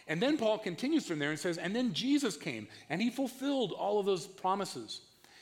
And 0.06 0.22
then 0.22 0.38
Paul 0.38 0.58
continues 0.58 1.06
from 1.06 1.18
there 1.18 1.30
and 1.30 1.38
says, 1.38 1.58
And 1.58 1.74
then 1.74 1.92
Jesus 1.92 2.36
came 2.36 2.68
and 2.88 3.02
he 3.02 3.10
fulfilled 3.10 3.72
all 3.72 3.98
of 3.98 4.06
those 4.06 4.28
promises. 4.28 5.00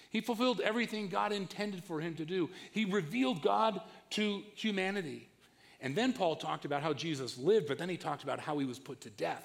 He 0.08 0.22
fulfilled 0.22 0.60
everything 0.60 1.08
God 1.08 1.32
intended 1.32 1.84
for 1.84 2.00
him 2.00 2.14
to 2.14 2.24
do. 2.24 2.48
He 2.70 2.86
revealed 2.86 3.42
God 3.42 3.82
to 4.10 4.42
humanity. 4.54 5.28
And 5.80 5.94
then 5.94 6.14
Paul 6.14 6.36
talked 6.36 6.64
about 6.64 6.82
how 6.82 6.94
Jesus 6.94 7.36
lived, 7.36 7.66
but 7.68 7.76
then 7.76 7.90
he 7.90 7.98
talked 7.98 8.22
about 8.22 8.40
how 8.40 8.56
he 8.58 8.64
was 8.64 8.78
put 8.78 9.02
to 9.02 9.10
death. 9.10 9.44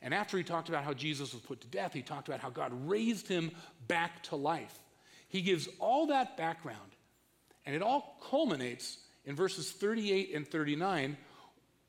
And 0.00 0.14
after 0.14 0.38
he 0.38 0.44
talked 0.44 0.68
about 0.68 0.84
how 0.84 0.92
Jesus 0.92 1.32
was 1.32 1.42
put 1.42 1.60
to 1.62 1.66
death, 1.66 1.92
he 1.92 2.02
talked 2.02 2.28
about 2.28 2.40
how 2.40 2.50
God 2.50 2.72
raised 2.88 3.26
him 3.26 3.50
back 3.88 4.22
to 4.24 4.36
life. 4.36 4.78
He 5.28 5.42
gives 5.42 5.68
all 5.78 6.06
that 6.06 6.36
background, 6.36 6.92
and 7.66 7.74
it 7.74 7.82
all 7.82 8.18
culminates 8.30 8.98
in 9.24 9.34
verses 9.34 9.70
38 9.72 10.34
and 10.34 10.46
39, 10.46 11.16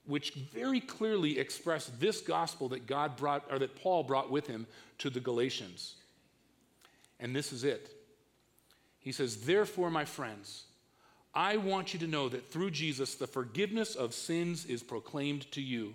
which 0.06 0.34
very 0.34 0.80
clearly 0.80 1.40
express 1.40 1.92
this 2.00 2.20
gospel 2.20 2.70
that 2.70 2.88
God 2.88 3.16
brought, 3.16 3.46
or 3.52 3.60
that 3.60 3.76
Paul 3.76 4.04
brought 4.04 4.32
with 4.32 4.48
him 4.48 4.66
to 4.98 5.10
the 5.10 5.20
Galatians. 5.20 5.96
And 7.20 7.36
this 7.36 7.54
is 7.54 7.64
it. 7.64 7.92
He 9.00 9.12
says, 9.12 9.38
Therefore, 9.38 9.90
my 9.90 10.06
friends, 10.06 10.66
I 11.34 11.58
want 11.58 11.94
you 11.94 12.00
to 12.00 12.08
know 12.08 12.28
that 12.28 12.52
through 12.52 12.72
Jesus, 12.72 13.16
the 13.16 13.28
forgiveness 13.28 13.96
of 13.96 14.14
sins 14.14 14.66
is 14.66 14.84
proclaimed 14.84 15.50
to 15.52 15.62
you. 15.62 15.94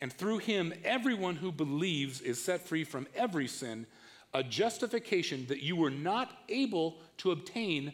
And 0.00 0.12
through 0.12 0.38
him, 0.38 0.72
everyone 0.84 1.36
who 1.36 1.52
believes 1.52 2.20
is 2.20 2.42
set 2.42 2.66
free 2.66 2.84
from 2.84 3.06
every 3.14 3.46
sin, 3.46 3.86
a 4.32 4.42
justification 4.42 5.46
that 5.48 5.62
you 5.62 5.76
were 5.76 5.90
not 5.90 6.38
able 6.48 6.98
to 7.18 7.32
obtain 7.32 7.92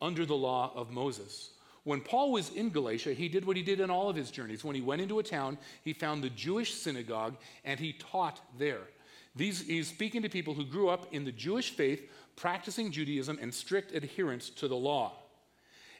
under 0.00 0.24
the 0.24 0.36
law 0.36 0.72
of 0.74 0.90
Moses. 0.90 1.50
When 1.84 2.00
Paul 2.00 2.32
was 2.32 2.50
in 2.50 2.70
Galatia, 2.70 3.14
he 3.14 3.28
did 3.28 3.46
what 3.46 3.56
he 3.56 3.62
did 3.62 3.80
in 3.80 3.90
all 3.90 4.08
of 4.10 4.16
his 4.16 4.30
journeys. 4.30 4.62
When 4.62 4.76
he 4.76 4.82
went 4.82 5.00
into 5.00 5.18
a 5.18 5.22
town, 5.22 5.58
he 5.82 5.92
found 5.92 6.22
the 6.22 6.30
Jewish 6.30 6.74
synagogue 6.74 7.36
and 7.64 7.80
he 7.80 7.94
taught 7.94 8.40
there. 8.58 8.82
These, 9.34 9.66
he's 9.66 9.88
speaking 9.88 10.22
to 10.22 10.28
people 10.28 10.54
who 10.54 10.64
grew 10.64 10.88
up 10.88 11.12
in 11.12 11.24
the 11.24 11.32
Jewish 11.32 11.70
faith, 11.70 12.10
practicing 12.36 12.92
Judaism 12.92 13.38
and 13.40 13.52
strict 13.52 13.92
adherence 13.92 14.50
to 14.50 14.68
the 14.68 14.76
law. 14.76 15.14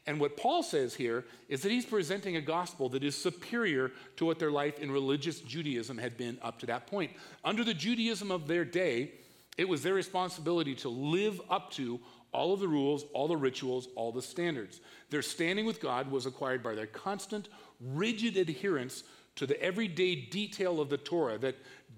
And 0.09 0.19
what 0.19 0.39
Paul 0.39 0.63
says 0.63 0.95
here 0.95 1.27
is 1.51 1.61
that 1.61 1.71
he's 1.71 1.85
presenting 1.85 2.37
a 2.37 2.41
gospel 2.41 2.89
that 2.89 3.05
is 3.05 3.15
superior 3.15 3.93
to 4.17 4.25
what 4.25 4.39
their 4.39 4.51
life 4.51 4.79
in 4.79 4.91
religious 4.91 5.41
Judaism 5.41 5.99
had 5.99 6.17
been 6.17 6.39
up 6.41 6.59
to 6.61 6.67
that 6.67 6.87
point. 6.87 7.13
Under 7.45 7.63
the 7.63 7.75
Judaism 7.75 8.31
of 8.31 8.49
their 8.49 8.65
day, 8.65 9.13
it 9.59 9.69
was 9.69 9.83
their 9.83 9.93
responsibility 9.93 10.75
to 10.77 10.89
live 10.89 11.43
up 11.51 11.71
to 11.73 12.01
all 12.33 12.55
of 12.55 12.61
the 12.61 12.69
rules, 12.69 13.05
all 13.13 13.29
the 13.29 13.37
rituals, 13.37 13.89
all 13.97 14.11
the 14.11 14.23
standards. 14.23 14.81
Their 15.11 15.21
standing 15.21 15.67
with 15.67 15.79
God 15.79 16.11
was 16.11 16.25
acquired 16.25 16.63
by 16.63 16.75
their 16.75 16.87
constant, 16.87 17.51
rigid 17.79 18.39
adherence 18.39 19.05
to 19.37 19.47
the 19.47 19.63
everyday 19.63 20.15
detail 20.15 20.81
of 20.81 20.89
the 20.89 20.97
Torah 20.97 21.37
that 21.37 21.57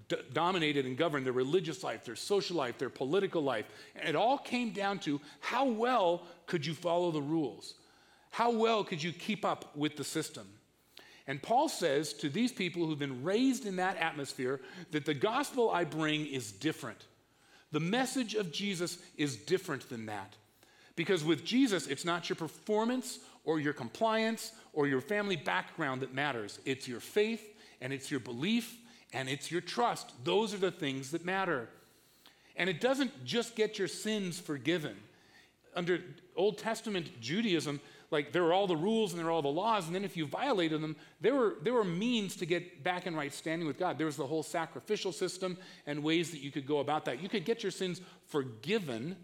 d- 0.09 0.17
dominated 0.33 0.85
and 0.85 0.97
governed 0.97 1.25
their 1.25 1.31
religious 1.31 1.81
life, 1.81 2.03
their 2.03 2.17
social 2.17 2.57
life, 2.57 2.77
their 2.77 2.89
political 2.89 3.41
life. 3.41 3.67
And 3.95 4.09
it 4.09 4.15
all 4.17 4.37
came 4.37 4.71
down 4.71 4.99
to 4.99 5.21
how 5.39 5.63
well 5.63 6.23
could 6.45 6.65
you 6.65 6.73
follow 6.73 7.11
the 7.11 7.21
rules? 7.21 7.75
How 8.31 8.51
well 8.51 8.83
could 8.83 9.03
you 9.03 9.13
keep 9.13 9.45
up 9.45 9.75
with 9.75 9.95
the 9.95 10.03
system? 10.03 10.47
And 11.27 11.41
Paul 11.41 11.69
says 11.69 12.13
to 12.13 12.29
these 12.29 12.51
people 12.51 12.85
who've 12.85 12.97
been 12.97 13.23
raised 13.23 13.65
in 13.65 13.75
that 13.75 13.97
atmosphere 13.97 14.59
that 14.91 15.05
the 15.05 15.13
gospel 15.13 15.69
I 15.69 15.83
bring 15.83 16.25
is 16.25 16.51
different. 16.51 17.05
The 17.71 17.79
message 17.79 18.35
of 18.35 18.51
Jesus 18.51 18.97
is 19.17 19.35
different 19.37 19.87
than 19.87 20.07
that. 20.07 20.35
Because 20.95 21.23
with 21.23 21.45
Jesus, 21.45 21.87
it's 21.87 22.05
not 22.05 22.27
your 22.27 22.35
performance 22.35 23.19
or 23.45 23.59
your 23.59 23.73
compliance 23.73 24.51
or 24.73 24.87
your 24.87 25.01
family 25.01 25.35
background 25.35 26.01
that 26.01 26.13
matters. 26.13 26.59
It's 26.65 26.87
your 26.87 26.99
faith 26.99 27.55
and 27.79 27.93
it's 27.93 28.11
your 28.11 28.19
belief 28.19 28.77
and 29.13 29.29
it's 29.29 29.51
your 29.51 29.61
trust. 29.61 30.11
Those 30.23 30.53
are 30.53 30.57
the 30.57 30.71
things 30.71 31.11
that 31.11 31.25
matter. 31.25 31.69
And 32.55 32.69
it 32.69 32.81
doesn't 32.81 33.25
just 33.25 33.55
get 33.55 33.79
your 33.79 33.87
sins 33.87 34.39
forgiven. 34.39 34.95
Under 35.75 36.01
Old 36.35 36.57
Testament 36.57 37.21
Judaism, 37.21 37.79
like 38.11 38.33
there 38.33 38.43
were 38.43 38.53
all 38.53 38.67
the 38.67 38.75
rules 38.75 39.11
and 39.11 39.19
there 39.19 39.25
were 39.25 39.31
all 39.31 39.41
the 39.41 39.47
laws, 39.47 39.87
and 39.87 39.95
then 39.95 40.03
if 40.03 40.17
you 40.17 40.27
violated 40.27 40.81
them, 40.81 40.95
there 41.21 41.33
were, 41.33 41.55
there 41.63 41.73
were 41.73 41.85
means 41.85 42.35
to 42.35 42.45
get 42.45 42.83
back 42.83 43.07
in 43.07 43.15
right 43.15 43.33
standing 43.33 43.67
with 43.67 43.79
God. 43.79 43.97
There 43.97 44.05
was 44.05 44.17
the 44.17 44.27
whole 44.27 44.43
sacrificial 44.43 45.13
system 45.13 45.57
and 45.87 46.03
ways 46.03 46.29
that 46.31 46.39
you 46.39 46.51
could 46.51 46.67
go 46.67 46.79
about 46.79 47.05
that. 47.05 47.23
You 47.23 47.29
could 47.29 47.45
get 47.45 47.63
your 47.63 47.71
sins 47.71 48.01
forgiven, 48.27 49.15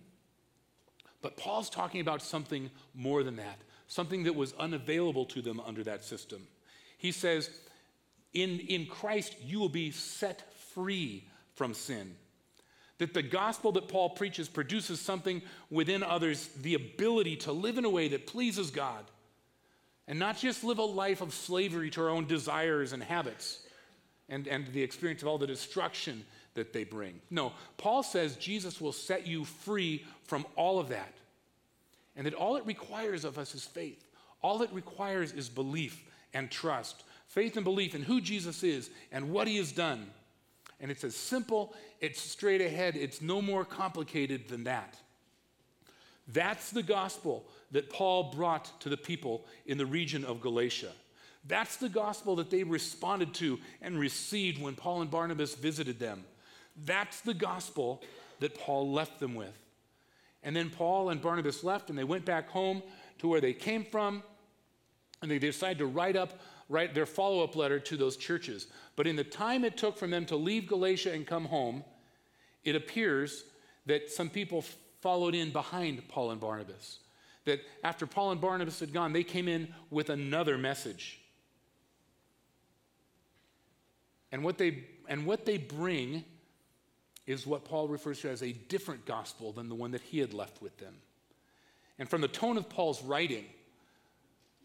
but 1.21 1.35
Paul's 1.35 1.69
talking 1.69 1.99
about 1.99 2.21
something 2.21 2.71
more 2.95 3.23
than 3.23 3.35
that, 3.35 3.59
something 3.87 4.23
that 4.23 4.35
was 4.35 4.53
unavailable 4.53 5.25
to 5.25 5.41
them 5.41 5.59
under 5.59 5.83
that 5.83 6.05
system. 6.05 6.47
He 6.97 7.11
says, 7.11 7.49
in, 8.33 8.59
in 8.59 8.85
Christ, 8.85 9.35
you 9.43 9.59
will 9.59 9.69
be 9.69 9.91
set 9.91 10.53
free 10.73 11.27
from 11.55 11.73
sin. 11.73 12.15
That 12.99 13.13
the 13.13 13.21
gospel 13.21 13.71
that 13.73 13.87
Paul 13.87 14.11
preaches 14.11 14.49
produces 14.49 14.99
something 14.99 15.41
within 15.69 16.01
others, 16.01 16.47
the 16.61 16.73
ability 16.73 17.35
to 17.37 17.51
live 17.51 17.77
in 17.77 17.85
a 17.85 17.89
way 17.89 18.07
that 18.09 18.25
pleases 18.25 18.71
God 18.71 19.05
and 20.07 20.17
not 20.17 20.37
just 20.37 20.63
live 20.63 20.77
a 20.77 20.83
life 20.83 21.21
of 21.21 21.33
slavery 21.33 21.89
to 21.91 22.01
our 22.01 22.09
own 22.09 22.25
desires 22.25 22.93
and 22.93 23.03
habits 23.03 23.59
and, 24.29 24.47
and 24.47 24.67
the 24.67 24.81
experience 24.81 25.21
of 25.21 25.27
all 25.27 25.37
the 25.37 25.47
destruction 25.47 26.25
that 26.53 26.73
they 26.73 26.83
bring. 26.83 27.19
No, 27.29 27.53
Paul 27.77 28.03
says 28.03 28.35
Jesus 28.35 28.81
will 28.81 28.93
set 28.93 29.27
you 29.27 29.45
free 29.45 30.05
from 30.23 30.45
all 30.55 30.79
of 30.79 30.89
that. 30.89 31.13
And 32.15 32.25
that 32.25 32.33
all 32.33 32.55
it 32.55 32.65
requires 32.65 33.23
of 33.25 33.37
us 33.37 33.53
is 33.53 33.63
faith. 33.63 34.03
All 34.41 34.61
it 34.63 34.71
requires 34.73 35.31
is 35.33 35.49
belief 35.49 36.03
and 36.33 36.49
trust. 36.49 37.03
Faith 37.27 37.57
and 37.57 37.63
belief 37.63 37.93
in 37.93 38.01
who 38.01 38.21
Jesus 38.21 38.63
is 38.63 38.89
and 39.11 39.29
what 39.29 39.47
he 39.47 39.57
has 39.57 39.71
done 39.71 40.09
and 40.79 40.91
it's 40.91 41.03
as 41.03 41.15
simple, 41.15 41.73
it's 41.99 42.21
straight 42.21 42.61
ahead, 42.61 42.95
it's 42.95 43.21
no 43.21 43.41
more 43.41 43.65
complicated 43.65 44.47
than 44.47 44.65
that. 44.65 44.97
That's 46.27 46.71
the 46.71 46.83
gospel 46.83 47.45
that 47.71 47.89
Paul 47.89 48.31
brought 48.31 48.79
to 48.81 48.89
the 48.89 48.97
people 48.97 49.45
in 49.65 49.77
the 49.77 49.85
region 49.85 50.25
of 50.25 50.41
Galatia. 50.41 50.91
That's 51.47 51.77
the 51.77 51.89
gospel 51.89 52.35
that 52.37 52.49
they 52.49 52.63
responded 52.63 53.33
to 53.35 53.59
and 53.81 53.97
received 53.97 54.61
when 54.61 54.75
Paul 54.75 55.01
and 55.01 55.09
Barnabas 55.09 55.55
visited 55.55 55.99
them. 55.99 56.25
That's 56.85 57.21
the 57.21 57.33
gospel 57.33 58.03
that 58.39 58.55
Paul 58.59 58.91
left 58.91 59.19
them 59.19 59.33
with. 59.33 59.57
And 60.43 60.55
then 60.55 60.69
Paul 60.69 61.09
and 61.09 61.21
Barnabas 61.21 61.63
left 61.63 61.89
and 61.89 61.97
they 61.97 62.03
went 62.03 62.25
back 62.25 62.49
home 62.49 62.83
to 63.19 63.27
where 63.27 63.41
they 63.41 63.53
came 63.53 63.83
from 63.83 64.21
and 65.21 65.31
they 65.31 65.39
decided 65.39 65.79
to 65.79 65.85
write 65.85 66.15
up 66.15 66.39
write 66.69 66.93
their 66.93 67.05
follow 67.05 67.43
up 67.43 67.55
letter 67.55 67.79
to 67.79 67.97
those 67.97 68.17
churches. 68.17 68.67
But 68.95 69.07
in 69.07 69.15
the 69.15 69.23
time 69.23 69.63
it 69.63 69.77
took 69.77 69.97
for 69.97 70.07
them 70.07 70.25
to 70.27 70.35
leave 70.35 70.67
Galatia 70.67 71.13
and 71.13 71.25
come 71.25 71.45
home, 71.45 71.83
it 72.63 72.75
appears 72.75 73.43
that 73.85 74.11
some 74.11 74.29
people 74.29 74.63
followed 75.01 75.35
in 75.35 75.51
behind 75.51 76.07
Paul 76.09 76.31
and 76.31 76.41
Barnabas. 76.41 76.99
That 77.45 77.61
after 77.83 78.05
Paul 78.05 78.31
and 78.31 78.41
Barnabas 78.41 78.79
had 78.79 78.91
gone, 78.91 79.13
they 79.13 79.23
came 79.23 79.47
in 79.47 79.73
with 79.89 80.09
another 80.09 80.57
message. 80.57 81.21
And 84.31 84.43
what 84.43 84.57
they, 84.57 84.83
and 85.07 85.25
what 85.25 85.45
they 85.45 85.57
bring 85.57 86.25
is 87.25 87.47
what 87.47 87.63
Paul 87.63 87.87
refers 87.87 88.21
to 88.21 88.29
as 88.29 88.43
a 88.43 88.51
different 88.51 89.05
gospel 89.05 89.51
than 89.53 89.69
the 89.69 89.75
one 89.75 89.91
that 89.91 90.01
he 90.01 90.19
had 90.19 90.33
left 90.33 90.61
with 90.61 90.77
them. 90.77 90.95
And 91.99 92.09
from 92.09 92.21
the 92.21 92.27
tone 92.27 92.57
of 92.57 92.69
Paul's 92.69 93.01
writing, 93.01 93.45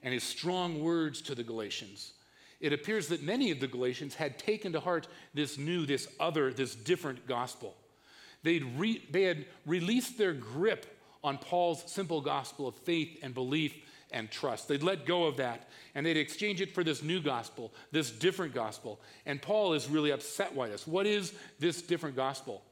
and 0.02 0.12
his 0.12 0.25
strong 0.25 0.82
words 0.82 1.23
to 1.23 1.35
the 1.35 1.42
Galatians, 1.42 2.12
it 2.61 2.73
appears 2.73 3.09
that 3.09 3.23
many 3.23 3.50
of 3.50 3.61
the 3.61 3.66
Galatians 3.66 4.14
had 4.14 4.38
taken 4.38 4.73
to 4.73 4.80
heart 4.80 5.09
this 5.35 5.59
new, 5.59 5.85
this 5.85 6.09
other, 6.21 6.52
this 6.52 6.75
different 6.75 7.26
gospel. 7.26 7.75
They'd 8.44 8.64
re- 8.76 9.02
they 9.11 9.23
had 9.23 9.47
released 9.66 10.18
their 10.18 10.32
grip 10.32 10.87
on 11.25 11.38
Paul's 11.38 11.90
simple 11.90 12.21
gospel 12.21 12.66
of 12.68 12.75
faith 12.76 13.18
and 13.23 13.35
belief 13.35 13.75
and 14.12 14.30
trust. 14.30 14.68
They'd 14.68 14.82
let 14.82 15.06
go 15.06 15.25
of 15.25 15.37
that 15.38 15.68
and 15.94 16.04
they'd 16.04 16.16
exchange 16.16 16.61
it 16.61 16.75
for 16.75 16.85
this 16.85 17.02
new 17.02 17.21
gospel, 17.21 17.73
this 17.90 18.11
different 18.11 18.54
gospel. 18.54 19.00
And 19.26 19.40
Paul 19.40 19.73
is 19.73 19.88
really 19.88 20.11
upset 20.11 20.56
by 20.56 20.68
this. 20.68 20.87
What 20.87 21.06
is 21.06 21.32
this 21.59 21.82
different 21.82 22.16
gospel? 22.16 22.62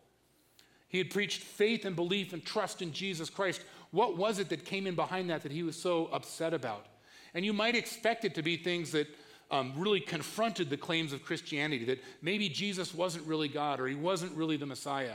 He 0.89 0.99
had 0.99 1.11
preached 1.11 1.43
faith 1.43 1.85
and 1.85 1.95
belief 1.95 2.33
and 2.33 2.45
trust 2.45 2.83
in 2.83 2.93
Jesus 2.93 3.31
Christ. 3.31 3.63
What 3.93 4.17
was 4.17 4.39
it 4.39 4.49
that 4.49 4.65
came 4.65 4.87
in 4.87 4.95
behind 4.95 5.31
that 5.31 5.43
that 5.43 5.53
he 5.53 5.63
was 5.63 5.77
so 5.77 6.07
upset 6.13 6.53
about? 6.53 6.87
And 7.35 7.45
you 7.45 7.53
might 7.53 7.75
expect 7.75 8.25
it 8.25 8.35
to 8.35 8.43
be 8.43 8.57
things 8.57 8.93
that 8.93 9.07
um, 9.51 9.73
really 9.77 10.01
confronted 10.01 10.71
the 10.71 10.77
claims 10.77 11.13
of 11.13 11.25
Christianity 11.25 11.85
that 11.87 12.03
maybe 12.23 12.49
Jesus 12.49 12.95
wasn't 12.95 13.27
really 13.27 13.49
God 13.49 13.81
or 13.81 13.87
he 13.87 13.95
wasn't 13.95 14.37
really 14.37 14.57
the 14.57 14.67
Messiah. 14.67 15.15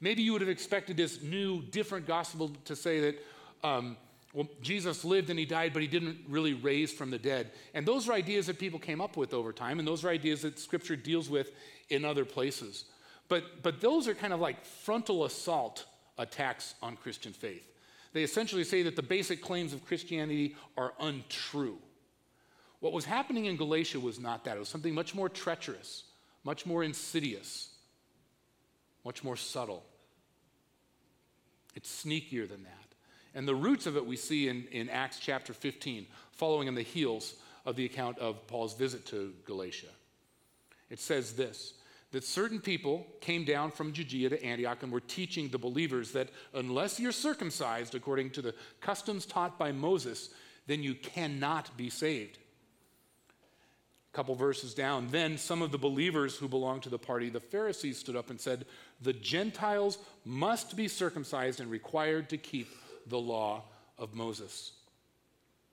Maybe 0.00 0.22
you 0.22 0.32
would 0.32 0.42
have 0.42 0.50
expected 0.50 0.96
this 0.96 1.22
new, 1.22 1.62
different 1.62 2.06
gospel 2.06 2.52
to 2.66 2.76
say 2.76 3.00
that, 3.00 3.24
um, 3.62 3.96
well, 4.32 4.48
Jesus 4.62 5.04
lived 5.04 5.30
and 5.30 5.38
he 5.38 5.44
died, 5.44 5.72
but 5.72 5.82
he 5.82 5.88
didn't 5.88 6.18
really 6.28 6.54
raise 6.54 6.92
from 6.92 7.10
the 7.10 7.18
dead. 7.18 7.52
And 7.72 7.86
those 7.86 8.08
are 8.08 8.12
ideas 8.12 8.46
that 8.46 8.58
people 8.58 8.78
came 8.78 9.00
up 9.00 9.16
with 9.16 9.32
over 9.32 9.52
time, 9.52 9.78
and 9.78 9.86
those 9.86 10.04
are 10.04 10.08
ideas 10.08 10.42
that 10.42 10.58
Scripture 10.58 10.96
deals 10.96 11.30
with 11.30 11.52
in 11.88 12.04
other 12.04 12.24
places. 12.24 12.84
But, 13.28 13.62
but 13.62 13.80
those 13.80 14.08
are 14.08 14.14
kind 14.14 14.32
of 14.32 14.40
like 14.40 14.64
frontal 14.64 15.24
assault 15.24 15.86
attacks 16.18 16.74
on 16.82 16.96
Christian 16.96 17.32
faith. 17.32 17.73
They 18.14 18.22
essentially 18.22 18.64
say 18.64 18.82
that 18.84 18.96
the 18.96 19.02
basic 19.02 19.42
claims 19.42 19.74
of 19.74 19.84
Christianity 19.84 20.54
are 20.78 20.94
untrue. 21.00 21.78
What 22.78 22.92
was 22.92 23.04
happening 23.04 23.46
in 23.46 23.56
Galatia 23.56 23.98
was 23.98 24.20
not 24.20 24.44
that. 24.44 24.56
It 24.56 24.60
was 24.60 24.68
something 24.68 24.94
much 24.94 25.14
more 25.14 25.28
treacherous, 25.28 26.04
much 26.44 26.64
more 26.64 26.84
insidious, 26.84 27.70
much 29.04 29.24
more 29.24 29.36
subtle. 29.36 29.84
It's 31.74 32.04
sneakier 32.04 32.48
than 32.48 32.62
that. 32.62 32.94
And 33.34 33.48
the 33.48 33.54
roots 33.54 33.86
of 33.86 33.96
it 33.96 34.06
we 34.06 34.16
see 34.16 34.48
in, 34.48 34.68
in 34.70 34.88
Acts 34.90 35.18
chapter 35.18 35.52
15, 35.52 36.06
following 36.30 36.68
in 36.68 36.76
the 36.76 36.82
heels 36.82 37.34
of 37.66 37.74
the 37.74 37.84
account 37.84 38.20
of 38.20 38.46
Paul's 38.46 38.74
visit 38.74 39.06
to 39.06 39.32
Galatia. 39.44 39.88
It 40.88 41.00
says 41.00 41.32
this 41.32 41.74
that 42.14 42.22
certain 42.22 42.60
people 42.60 43.04
came 43.20 43.44
down 43.44 43.72
from 43.72 43.92
Judea 43.92 44.28
to 44.28 44.44
Antioch 44.44 44.84
and 44.84 44.92
were 44.92 45.00
teaching 45.00 45.48
the 45.48 45.58
believers 45.58 46.12
that 46.12 46.28
unless 46.54 47.00
you're 47.00 47.10
circumcised 47.10 47.96
according 47.96 48.30
to 48.30 48.42
the 48.42 48.54
customs 48.80 49.26
taught 49.26 49.58
by 49.58 49.72
Moses, 49.72 50.30
then 50.68 50.80
you 50.80 50.94
cannot 50.94 51.76
be 51.76 51.90
saved. 51.90 52.38
A 54.12 54.16
couple 54.16 54.36
verses 54.36 54.74
down, 54.74 55.08
then 55.10 55.36
some 55.36 55.60
of 55.60 55.72
the 55.72 55.78
believers 55.78 56.36
who 56.36 56.46
belonged 56.46 56.84
to 56.84 56.88
the 56.88 57.00
party, 57.00 57.30
the 57.30 57.40
Pharisees, 57.40 57.98
stood 57.98 58.14
up 58.14 58.30
and 58.30 58.40
said, 58.40 58.64
The 59.00 59.12
Gentiles 59.12 59.98
must 60.24 60.76
be 60.76 60.86
circumcised 60.86 61.58
and 61.58 61.68
required 61.68 62.30
to 62.30 62.36
keep 62.36 62.68
the 63.08 63.18
law 63.18 63.64
of 63.98 64.14
Moses. 64.14 64.70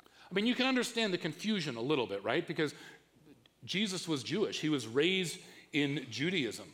I 0.02 0.34
mean, 0.34 0.48
you 0.48 0.56
can 0.56 0.66
understand 0.66 1.14
the 1.14 1.20
confusion 1.20 1.76
a 1.76 1.82
little 1.82 2.08
bit, 2.08 2.24
right? 2.24 2.48
Because 2.48 2.74
Jesus 3.64 4.08
was 4.08 4.24
Jewish, 4.24 4.60
he 4.60 4.70
was 4.70 4.88
raised 4.88 5.38
in 5.74 6.06
Judaism. 6.10 6.66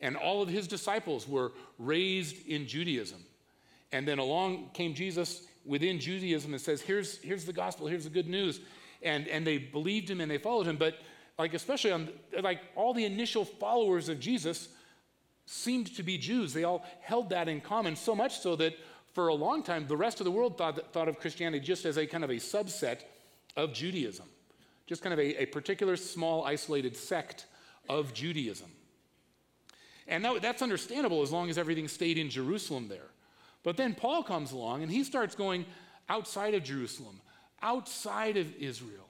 And 0.00 0.16
all 0.16 0.42
of 0.42 0.48
his 0.48 0.66
disciples 0.66 1.28
were 1.28 1.52
raised 1.78 2.46
in 2.46 2.66
Judaism. 2.66 3.22
And 3.92 4.06
then 4.06 4.18
along 4.18 4.70
came 4.72 4.94
Jesus 4.94 5.42
within 5.64 6.00
Judaism 6.00 6.52
and 6.52 6.60
says, 6.60 6.80
here's, 6.80 7.18
here's 7.18 7.44
the 7.44 7.52
gospel, 7.52 7.86
here's 7.86 8.04
the 8.04 8.10
good 8.10 8.28
news. 8.28 8.60
And, 9.02 9.28
and 9.28 9.46
they 9.46 9.58
believed 9.58 10.10
him 10.10 10.20
and 10.20 10.30
they 10.30 10.38
followed 10.38 10.66
him. 10.66 10.76
But 10.76 10.94
like 11.38 11.54
especially 11.54 11.92
on 11.92 12.10
like 12.42 12.60
all 12.76 12.92
the 12.92 13.04
initial 13.04 13.44
followers 13.44 14.08
of 14.08 14.20
Jesus 14.20 14.68
seemed 15.46 15.94
to 15.96 16.02
be 16.02 16.18
Jews. 16.18 16.52
They 16.52 16.64
all 16.64 16.84
held 17.00 17.30
that 17.30 17.48
in 17.48 17.60
common, 17.60 17.96
so 17.96 18.14
much 18.14 18.38
so 18.40 18.56
that 18.56 18.74
for 19.14 19.28
a 19.28 19.34
long 19.34 19.62
time 19.62 19.86
the 19.88 19.96
rest 19.96 20.20
of 20.20 20.24
the 20.24 20.30
world 20.30 20.58
thought, 20.58 20.92
thought 20.92 21.08
of 21.08 21.18
Christianity 21.18 21.64
just 21.64 21.86
as 21.86 21.96
a 21.96 22.06
kind 22.06 22.24
of 22.24 22.30
a 22.30 22.34
subset 22.34 23.00
of 23.56 23.72
Judaism, 23.72 24.26
just 24.86 25.02
kind 25.02 25.12
of 25.12 25.18
a, 25.18 25.42
a 25.42 25.46
particular 25.46 25.96
small 25.96 26.44
isolated 26.44 26.96
sect 26.96 27.46
of 27.90 28.14
Judaism. 28.14 28.70
And 30.06 30.24
that, 30.24 30.42
that's 30.42 30.62
understandable 30.62 31.22
as 31.22 31.32
long 31.32 31.50
as 31.50 31.58
everything 31.58 31.88
stayed 31.88 32.18
in 32.18 32.30
Jerusalem 32.30 32.88
there. 32.88 33.10
But 33.64 33.76
then 33.76 33.94
Paul 33.94 34.22
comes 34.22 34.52
along 34.52 34.82
and 34.82 34.90
he 34.90 35.02
starts 35.02 35.34
going 35.34 35.66
outside 36.08 36.54
of 36.54 36.62
Jerusalem, 36.62 37.20
outside 37.60 38.36
of 38.36 38.54
Israel, 38.54 39.08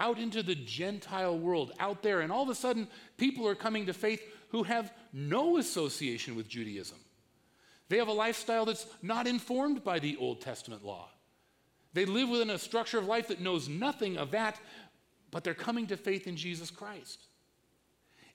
out 0.00 0.18
into 0.18 0.42
the 0.42 0.54
Gentile 0.54 1.38
world, 1.38 1.72
out 1.78 2.02
there, 2.02 2.20
and 2.20 2.32
all 2.32 2.42
of 2.42 2.48
a 2.48 2.54
sudden, 2.54 2.88
people 3.18 3.46
are 3.46 3.54
coming 3.54 3.86
to 3.86 3.92
faith 3.92 4.22
who 4.48 4.62
have 4.62 4.92
no 5.12 5.58
association 5.58 6.34
with 6.34 6.48
Judaism. 6.48 6.98
They 7.90 7.98
have 7.98 8.08
a 8.08 8.12
lifestyle 8.12 8.64
that's 8.64 8.86
not 9.02 9.26
informed 9.26 9.84
by 9.84 9.98
the 9.98 10.16
Old 10.16 10.40
Testament 10.40 10.84
law. 10.84 11.10
They 11.92 12.06
live 12.06 12.30
within 12.30 12.48
a 12.48 12.58
structure 12.58 12.98
of 12.98 13.06
life 13.06 13.28
that 13.28 13.42
knows 13.42 13.68
nothing 13.68 14.16
of 14.16 14.30
that, 14.30 14.58
but 15.30 15.44
they're 15.44 15.52
coming 15.52 15.86
to 15.88 15.98
faith 15.98 16.26
in 16.26 16.36
Jesus 16.36 16.70
Christ. 16.70 17.26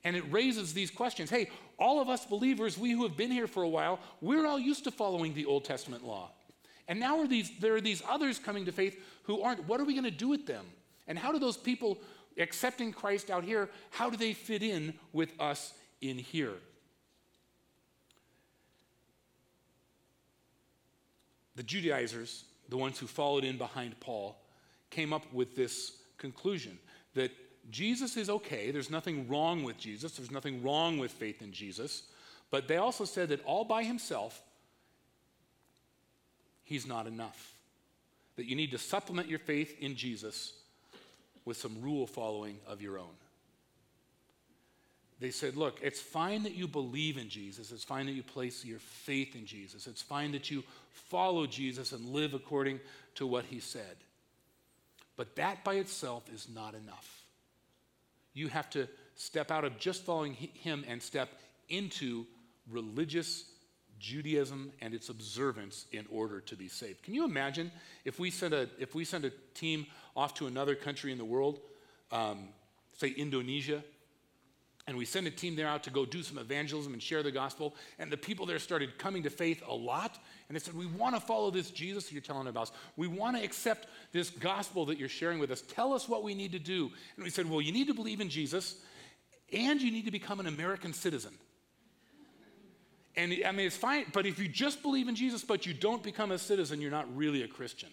And 0.08 0.16
it 0.16 0.24
raises 0.32 0.74
these 0.74 0.90
questions. 0.90 1.30
Hey, 1.30 1.50
all 1.78 2.00
of 2.00 2.08
us 2.08 2.26
believers, 2.26 2.78
we 2.78 2.92
who 2.92 3.04
have 3.04 3.18
been 3.18 3.30
here 3.30 3.46
for 3.46 3.64
a 3.64 3.68
while, 3.68 4.00
we're 4.22 4.48
all 4.48 4.58
used 4.58 4.86
to 4.86 4.92
following 4.92 5.34
the 5.34 5.44
Old 5.44 5.66
Testament 5.66 6.06
law. 6.06 6.32
And 6.88 6.98
now 6.98 7.20
are 7.20 7.28
these, 7.28 7.52
there 7.60 7.76
are 7.76 7.82
these 7.82 8.02
others 8.08 8.40
coming 8.40 8.64
to 8.64 8.72
faith 8.72 8.98
who 9.24 9.42
aren't. 9.42 9.68
What 9.68 9.82
are 9.82 9.84
we 9.84 9.92
going 9.92 10.06
to 10.06 10.10
do 10.10 10.30
with 10.30 10.46
them? 10.48 10.66
And 11.10 11.20
how 11.20 11.34
do 11.34 11.40
those 11.40 11.58
people 11.58 11.98
accepting 12.38 12.94
Christ 12.94 13.30
out 13.30 13.44
here, 13.44 13.70
how 13.90 14.10
do 14.10 14.16
they 14.16 14.32
fit 14.32 14.64
in 14.64 14.94
with 15.12 15.34
us 15.42 15.74
in 16.00 16.18
here? 16.18 16.54
The 21.58 21.64
Judaizers, 21.64 22.46
the 22.70 22.78
ones 22.78 22.98
who 22.98 23.08
followed 23.08 23.44
in 23.44 23.58
behind 23.58 24.00
Paul, 24.00 24.38
came 24.90 25.12
up 25.12 25.34
with 25.34 25.58
this 25.58 25.98
conclusion 26.18 26.80
that 27.14 27.32
Jesus 27.70 28.16
is 28.16 28.30
okay. 28.30 28.72
There's 28.72 28.90
nothing 28.90 29.28
wrong 29.28 29.64
with 29.64 29.78
Jesus. 29.78 30.14
There's 30.14 30.32
nothing 30.32 30.64
wrong 30.64 30.98
with 30.98 31.12
faith 31.12 31.42
in 31.42 31.52
Jesus. 31.52 32.04
But 32.50 32.68
they 32.68 32.78
also 32.78 33.04
said 33.04 33.30
that 33.30 33.44
all 33.44 33.66
by 33.66 33.84
himself, 33.84 34.42
he's 36.64 36.88
not 36.88 37.08
enough. 37.08 37.54
That 38.38 38.46
you 38.46 38.56
need 38.56 38.72
to 38.72 38.78
supplement 38.78 39.28
your 39.28 39.40
faith 39.40 39.76
in 39.80 39.96
Jesus 39.96 40.54
with 41.44 41.58
some 41.58 41.82
rule 41.82 42.08
following 42.08 42.60
of 42.68 42.82
your 42.82 43.00
own. 43.00 43.16
They 45.20 45.32
said, 45.32 45.56
look, 45.56 45.80
it's 45.82 46.00
fine 46.00 46.44
that 46.44 46.54
you 46.54 46.68
believe 46.68 47.18
in 47.18 47.28
Jesus. 47.28 47.72
It's 47.72 47.84
fine 47.84 48.06
that 48.06 48.12
you 48.12 48.22
place 48.22 48.64
your 48.64 48.80
faith 48.80 49.36
in 49.36 49.46
Jesus. 49.46 49.88
It's 49.88 50.02
fine 50.02 50.32
that 50.34 50.52
you 50.52 50.64
follow 50.92 51.48
Jesus 51.48 51.92
and 51.92 52.06
live 52.10 52.34
according 52.36 52.80
to 53.16 53.26
what 53.26 53.46
he 53.46 53.60
said. 53.60 53.98
But 55.16 55.36
that 55.38 55.64
by 55.64 55.76
itself 55.76 56.30
is 56.32 56.48
not 56.54 56.76
enough. 56.76 57.17
You 58.38 58.50
have 58.50 58.70
to 58.72 58.88
step 59.16 59.50
out 59.50 59.66
of 59.66 59.80
just 59.80 60.04
following 60.04 60.34
him 60.34 60.86
and 60.88 61.02
step 61.02 61.30
into 61.70 62.28
religious 62.70 63.46
Judaism 64.00 64.72
and 64.80 64.94
its 64.94 65.10
observance 65.10 65.88
in 65.92 66.06
order 66.12 66.40
to 66.42 66.56
be 66.56 66.68
saved. 66.68 67.02
Can 67.02 67.16
you 67.16 67.26
imagine 67.26 67.72
if 68.06 68.20
we 68.20 68.30
send 68.30 68.54
a, 68.54 68.70
if 68.78 68.94
we 68.94 69.06
send 69.06 69.26
a 69.26 69.32
team 69.56 69.88
off 70.16 70.36
to 70.36 70.46
another 70.46 70.76
country 70.76 71.12
in 71.12 71.18
the 71.18 71.26
world, 71.26 71.60
um, 72.12 72.50
say 72.96 73.10
Indonesia, 73.10 73.84
and 74.88 74.98
we 74.98 75.04
send 75.04 75.28
a 75.28 75.32
team 75.32 75.58
there 75.58 75.68
out 75.68 75.84
to 75.84 75.90
go 75.90 76.06
do 76.06 76.24
some 76.24 76.38
evangelism 76.38 76.94
and 76.94 77.04
share 77.04 77.22
the 77.22 77.32
gospel, 77.32 77.76
and 78.00 78.10
the 78.10 78.18
people 78.18 78.46
there 78.46 78.58
started 78.58 78.98
coming 78.98 79.22
to 79.24 79.30
faith 79.30 79.62
a 79.68 79.74
lot, 79.74 80.18
and 80.48 80.56
they 80.56 80.60
said, 80.60 80.74
We 80.74 80.86
want 80.86 81.14
to 81.14 81.22
follow 81.22 81.52
this 81.52 81.72
Jesus 81.72 82.12
you're 82.12 82.22
telling 82.22 82.48
about. 82.48 82.72
We 82.96 83.08
want 83.08 83.36
to 83.36 83.44
accept 83.44 83.88
this 84.14 84.30
gospel 84.30 84.86
that 84.86 84.98
you're 84.98 85.10
sharing 85.10 85.40
with 85.40 85.52
us. 85.52 85.62
Tell 85.62 85.94
us 85.94 86.08
what 86.08 86.24
we 86.24 86.34
need 86.34 86.54
to 86.54 86.60
do. 86.60 86.90
And 87.18 87.26
we 87.26 87.30
said, 87.30 87.50
Well, 87.50 87.62
you 87.62 87.74
need 87.74 87.88
to 87.88 87.94
believe 87.94 88.22
in 88.22 88.30
Jesus, 88.30 88.78
and 89.52 89.82
you 89.82 89.92
need 89.92 90.06
to 90.06 90.12
become 90.12 90.40
an 90.40 90.48
American 90.48 90.94
citizen. 90.94 91.34
And 93.18 93.36
I 93.46 93.52
mean, 93.52 93.68
it's 93.68 93.76
fine, 93.76 94.06
but 94.14 94.26
if 94.26 94.40
you 94.40 94.48
just 94.48 94.82
believe 94.82 95.10
in 95.10 95.16
Jesus, 95.16 95.44
but 95.44 95.66
you 95.66 95.74
don't 95.74 96.04
become 96.04 96.32
a 96.32 96.38
citizen, 96.38 96.80
you're 96.80 96.92
not 96.92 97.14
really 97.14 97.44
a 97.44 97.48
Christian. 97.48 97.90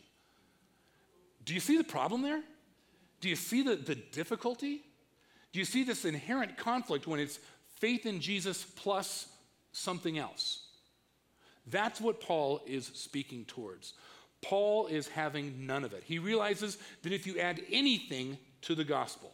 Do 1.45 1.55
you 1.55 1.61
see 1.61 1.77
the 1.77 1.85
problem 1.85 2.23
there? 2.23 2.43
Do 3.21 3.29
you 3.29 3.37
see 3.37 3.63
the, 3.63 3.75
the 3.75 3.95
difficulty? 3.95 4.83
Do 5.55 5.61
you 5.61 5.65
see 5.65 5.85
this 5.85 6.05
inherent 6.05 6.57
conflict 6.57 7.07
when 7.07 7.21
it's 7.21 7.39
faith 7.77 8.07
in 8.07 8.21
Jesus 8.21 8.65
plus 8.65 9.29
something 9.71 10.19
else? 10.19 10.67
That's 11.69 12.01
what 12.01 12.21
Paul 12.21 12.61
is 12.67 12.91
speaking 12.93 13.45
towards. 13.45 13.95
Paul 14.43 14.89
is 14.89 15.07
having 15.07 15.65
none 15.65 15.85
of 15.85 15.93
it. 15.93 16.03
He 16.05 16.19
realizes 16.19 16.77
that 17.05 17.13
if 17.13 17.25
you 17.25 17.39
add 17.39 17.61
anything 17.71 18.37
to 18.63 18.75
the 18.75 18.83
gospel, 18.83 19.33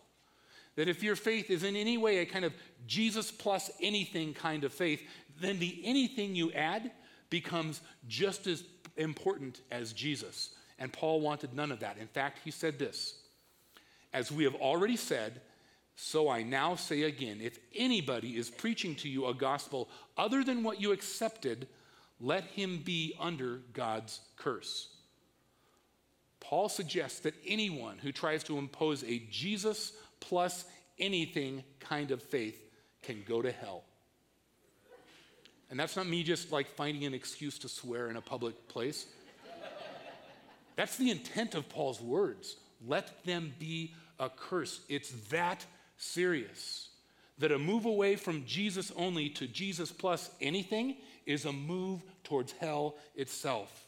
that 0.77 0.89
if 0.89 1.03
your 1.03 1.17
faith 1.17 1.49
is 1.49 1.65
in 1.65 1.75
any 1.75 1.97
way 1.97 2.19
a 2.19 2.27
kind 2.27 2.45
of 2.45 2.53
Jesus 2.87 3.31
plus 3.31 3.71
anything 3.81 4.35
kind 4.35 4.63
of 4.65 4.75
faith, 4.75 5.01
then 5.41 5.59
the 5.59 5.81
anything 5.83 6.35
you 6.35 6.53
add 6.53 6.91
becomes 7.31 7.81
just 8.09 8.47
as 8.47 8.63
important 8.99 9.63
as 9.71 9.95
Jesus. 9.95 10.51
And 10.79 10.93
Paul 10.93 11.23
wanted 11.23 11.55
none 11.55 11.73
of 11.73 11.81
that. 11.81 11.97
In 11.97 12.09
fact, 12.09 12.41
he 12.45 12.51
said 12.51 12.79
this 12.79 13.15
As 14.13 14.31
we 14.31 14.45
have 14.45 14.57
already 14.57 14.97
said, 14.97 15.41
so 15.97 16.29
I 16.29 16.43
now 16.43 16.77
say 16.77 17.03
again 17.03 17.41
if 17.43 17.59
anybody 17.75 18.37
is 18.37 18.51
preaching 18.51 18.95
to 18.97 19.09
you 19.09 19.27
a 19.27 19.35
gospel 19.35 19.89
other 20.17 20.43
than 20.43 20.63
what 20.63 20.81
you 20.81 20.93
accepted, 20.93 21.69
let 22.21 22.45
him 22.45 22.83
be 22.85 23.15
under 23.19 23.61
God's 23.73 24.21
curse. 24.37 24.89
Paul 26.41 26.69
suggests 26.69 27.21
that 27.21 27.35
anyone 27.47 27.99
who 27.99 28.13
tries 28.13 28.43
to 28.45 28.59
impose 28.59 29.05
a 29.05 29.23
Jesus 29.31 29.93
plus 30.21 30.65
anything 30.99 31.65
kind 31.79 32.11
of 32.11 32.23
faith 32.23 32.61
can 33.03 33.23
go 33.27 33.43
to 33.43 33.53
hell. 33.53 33.85
And 35.71 35.79
that's 35.79 35.97
not 35.97 36.07
me 36.09 36.23
just 36.23 36.51
like 36.51 36.67
finding 36.67 37.05
an 37.05 37.15
excuse 37.15 37.59
to 37.61 37.69
swear 37.69 38.11
in 38.11 38.17
a 38.17 38.21
public 38.21 38.69
place. 38.69 39.07
That's 40.77 40.97
the 40.97 41.11
intent 41.11 41.55
of 41.55 41.69
Paul's 41.69 42.01
words. 42.01 42.57
Let 42.87 43.25
them 43.25 43.53
be 43.59 43.95
a 44.19 44.29
curse. 44.29 44.81
It's 44.89 45.11
that 45.29 45.65
serious. 46.01 46.89
That 47.39 47.53
a 47.53 47.59
move 47.59 47.85
away 47.87 48.17
from 48.17 48.45
Jesus 48.45 48.93
only 48.97 49.29
to 49.31 49.47
Jesus 49.47 49.93
plus 49.93 50.31
anything 50.41 50.97
is 51.25 51.45
a 51.45 51.53
move 51.53 52.03
towards 52.25 52.53
hell 52.53 52.97
itself. 53.15 53.87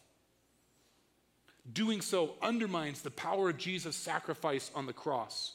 Doing 1.71 2.01
so 2.01 2.35
undermines 2.41 3.03
the 3.03 3.11
power 3.11 3.51
of 3.51 3.59
Jesus' 3.59 3.97
sacrifice 3.97 4.71
on 4.75 4.87
the 4.87 4.93
cross. 4.93 5.53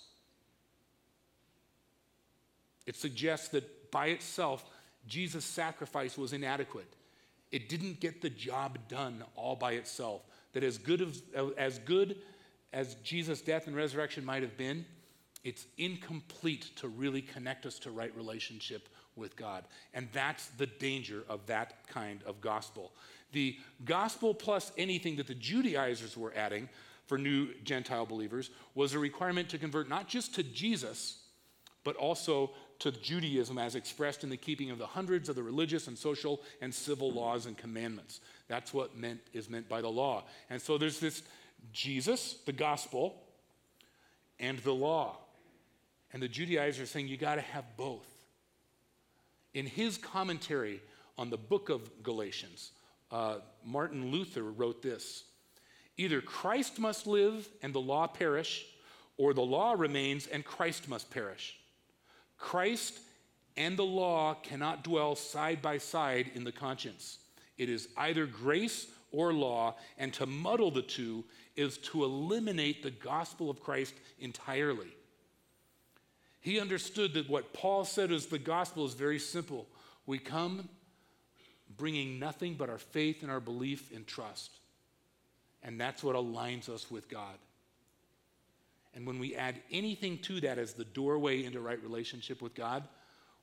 It 2.85 2.95
suggests 2.95 3.49
that 3.49 3.91
by 3.91 4.07
itself, 4.07 4.63
Jesus' 5.07 5.43
sacrifice 5.45 6.17
was 6.17 6.33
inadequate. 6.33 6.93
It 7.51 7.69
didn't 7.69 7.99
get 7.99 8.21
the 8.21 8.29
job 8.29 8.77
done 8.87 9.23
all 9.35 9.55
by 9.55 9.73
itself. 9.73 10.21
That 10.53 10.63
as 10.63 10.77
good 10.77 11.01
as, 11.01 11.21
as 11.57 11.79
good 11.79 12.17
as 12.73 12.95
Jesus' 12.95 13.41
death 13.41 13.67
and 13.67 13.75
resurrection 13.75 14.23
might 14.23 14.43
have 14.43 14.57
been, 14.57 14.85
it's 15.47 15.65
incomplete 15.77 16.75
to 16.75 16.89
really 16.89 17.21
connect 17.21 17.65
us 17.65 17.79
to 17.79 17.89
right 17.89 18.13
relationship 18.17 18.89
with 19.15 19.37
God. 19.37 19.63
And 19.93 20.09
that's 20.11 20.47
the 20.57 20.65
danger 20.65 21.23
of 21.29 21.45
that 21.45 21.87
kind 21.87 22.19
of 22.25 22.41
gospel. 22.41 22.91
The 23.31 23.55
gospel 23.85 24.33
plus 24.33 24.73
anything 24.77 25.15
that 25.15 25.27
the 25.27 25.33
Judaizers 25.33 26.17
were 26.17 26.33
adding 26.35 26.67
for 27.05 27.17
new 27.17 27.53
Gentile 27.63 28.05
believers 28.05 28.49
was 28.75 28.93
a 28.93 28.99
requirement 28.99 29.47
to 29.47 29.57
convert 29.57 29.87
not 29.87 30.09
just 30.09 30.35
to 30.35 30.43
Jesus, 30.43 31.19
but 31.85 31.95
also 31.95 32.51
to 32.79 32.91
Judaism 32.91 33.57
as 33.57 33.75
expressed 33.75 34.25
in 34.25 34.29
the 34.29 34.35
keeping 34.35 34.69
of 34.69 34.79
the 34.79 34.85
hundreds 34.85 35.29
of 35.29 35.37
the 35.37 35.43
religious 35.43 35.87
and 35.87 35.97
social 35.97 36.41
and 36.59 36.75
civil 36.75 37.09
laws 37.09 37.45
and 37.45 37.57
commandments. 37.57 38.19
That's 38.49 38.73
what 38.73 38.97
meant 38.97 39.21
is 39.31 39.49
meant 39.49 39.69
by 39.69 39.79
the 39.79 39.87
law. 39.87 40.25
And 40.49 40.61
so 40.61 40.77
there's 40.77 40.99
this 40.99 41.23
Jesus, 41.71 42.33
the 42.45 42.51
gospel, 42.51 43.23
and 44.41 44.59
the 44.59 44.73
law. 44.73 45.19
And 46.17 46.23
the 46.23 46.27
Judaizers 46.27 46.81
are 46.81 46.87
saying 46.87 47.09
you 47.09 47.15
got 47.15 47.35
to 47.35 47.41
have 47.41 47.63
both. 47.77 48.07
In 49.53 49.67
his 49.67 49.99
commentary 49.99 50.81
on 51.15 51.29
the 51.29 51.37
book 51.37 51.69
of 51.69 52.01
Galatians, 52.01 52.71
uh, 53.11 53.35
Martin 53.63 54.09
Luther 54.09 54.41
wrote 54.41 54.81
this 54.81 55.25
Either 55.95 56.19
Christ 56.19 56.79
must 56.79 57.05
live 57.05 57.47
and 57.61 57.71
the 57.71 57.79
law 57.79 58.07
perish, 58.07 58.65
or 59.17 59.35
the 59.35 59.43
law 59.43 59.75
remains 59.77 60.25
and 60.25 60.43
Christ 60.43 60.89
must 60.89 61.11
perish. 61.11 61.55
Christ 62.39 62.97
and 63.55 63.77
the 63.77 63.85
law 63.85 64.33
cannot 64.41 64.83
dwell 64.83 65.15
side 65.15 65.61
by 65.61 65.77
side 65.77 66.31
in 66.33 66.43
the 66.43 66.51
conscience. 66.51 67.19
It 67.59 67.69
is 67.69 67.89
either 67.95 68.25
grace 68.25 68.87
or 69.11 69.33
law, 69.33 69.75
and 69.99 70.11
to 70.15 70.25
muddle 70.25 70.71
the 70.71 70.81
two 70.81 71.25
is 71.55 71.77
to 71.77 72.03
eliminate 72.03 72.81
the 72.81 72.89
gospel 72.89 73.51
of 73.51 73.59
Christ 73.59 73.93
entirely. 74.19 74.96
He 76.47 76.61
understood 76.61 77.15
that 77.15 77.29
what 77.29 77.51
Paul 77.51 77.83
said 77.83 78.09
as 78.09 78.27
the 78.27 78.39
gospel 78.39 78.85
is 78.85 78.93
very 78.93 79.19
simple. 79.19 79.67
We 80.05 80.17
come 80.17 80.69
bringing 81.75 82.19
nothing 82.19 82.53
but 82.53 82.69
our 82.69 82.77
faith 82.77 83.21
and 83.21 83.29
our 83.29 83.41
belief 83.41 83.93
and 83.93 84.07
trust. 84.07 84.51
And 85.61 85.77
that's 85.77 86.01
what 86.01 86.15
aligns 86.15 86.69
us 86.69 86.89
with 86.89 87.09
God. 87.09 87.35
And 88.95 89.05
when 89.05 89.19
we 89.19 89.35
add 89.35 89.55
anything 89.73 90.19
to 90.19 90.39
that 90.39 90.57
as 90.57 90.71
the 90.71 90.85
doorway 90.85 91.43
into 91.43 91.59
right 91.59 91.83
relationship 91.83 92.41
with 92.41 92.55
God, 92.55 92.85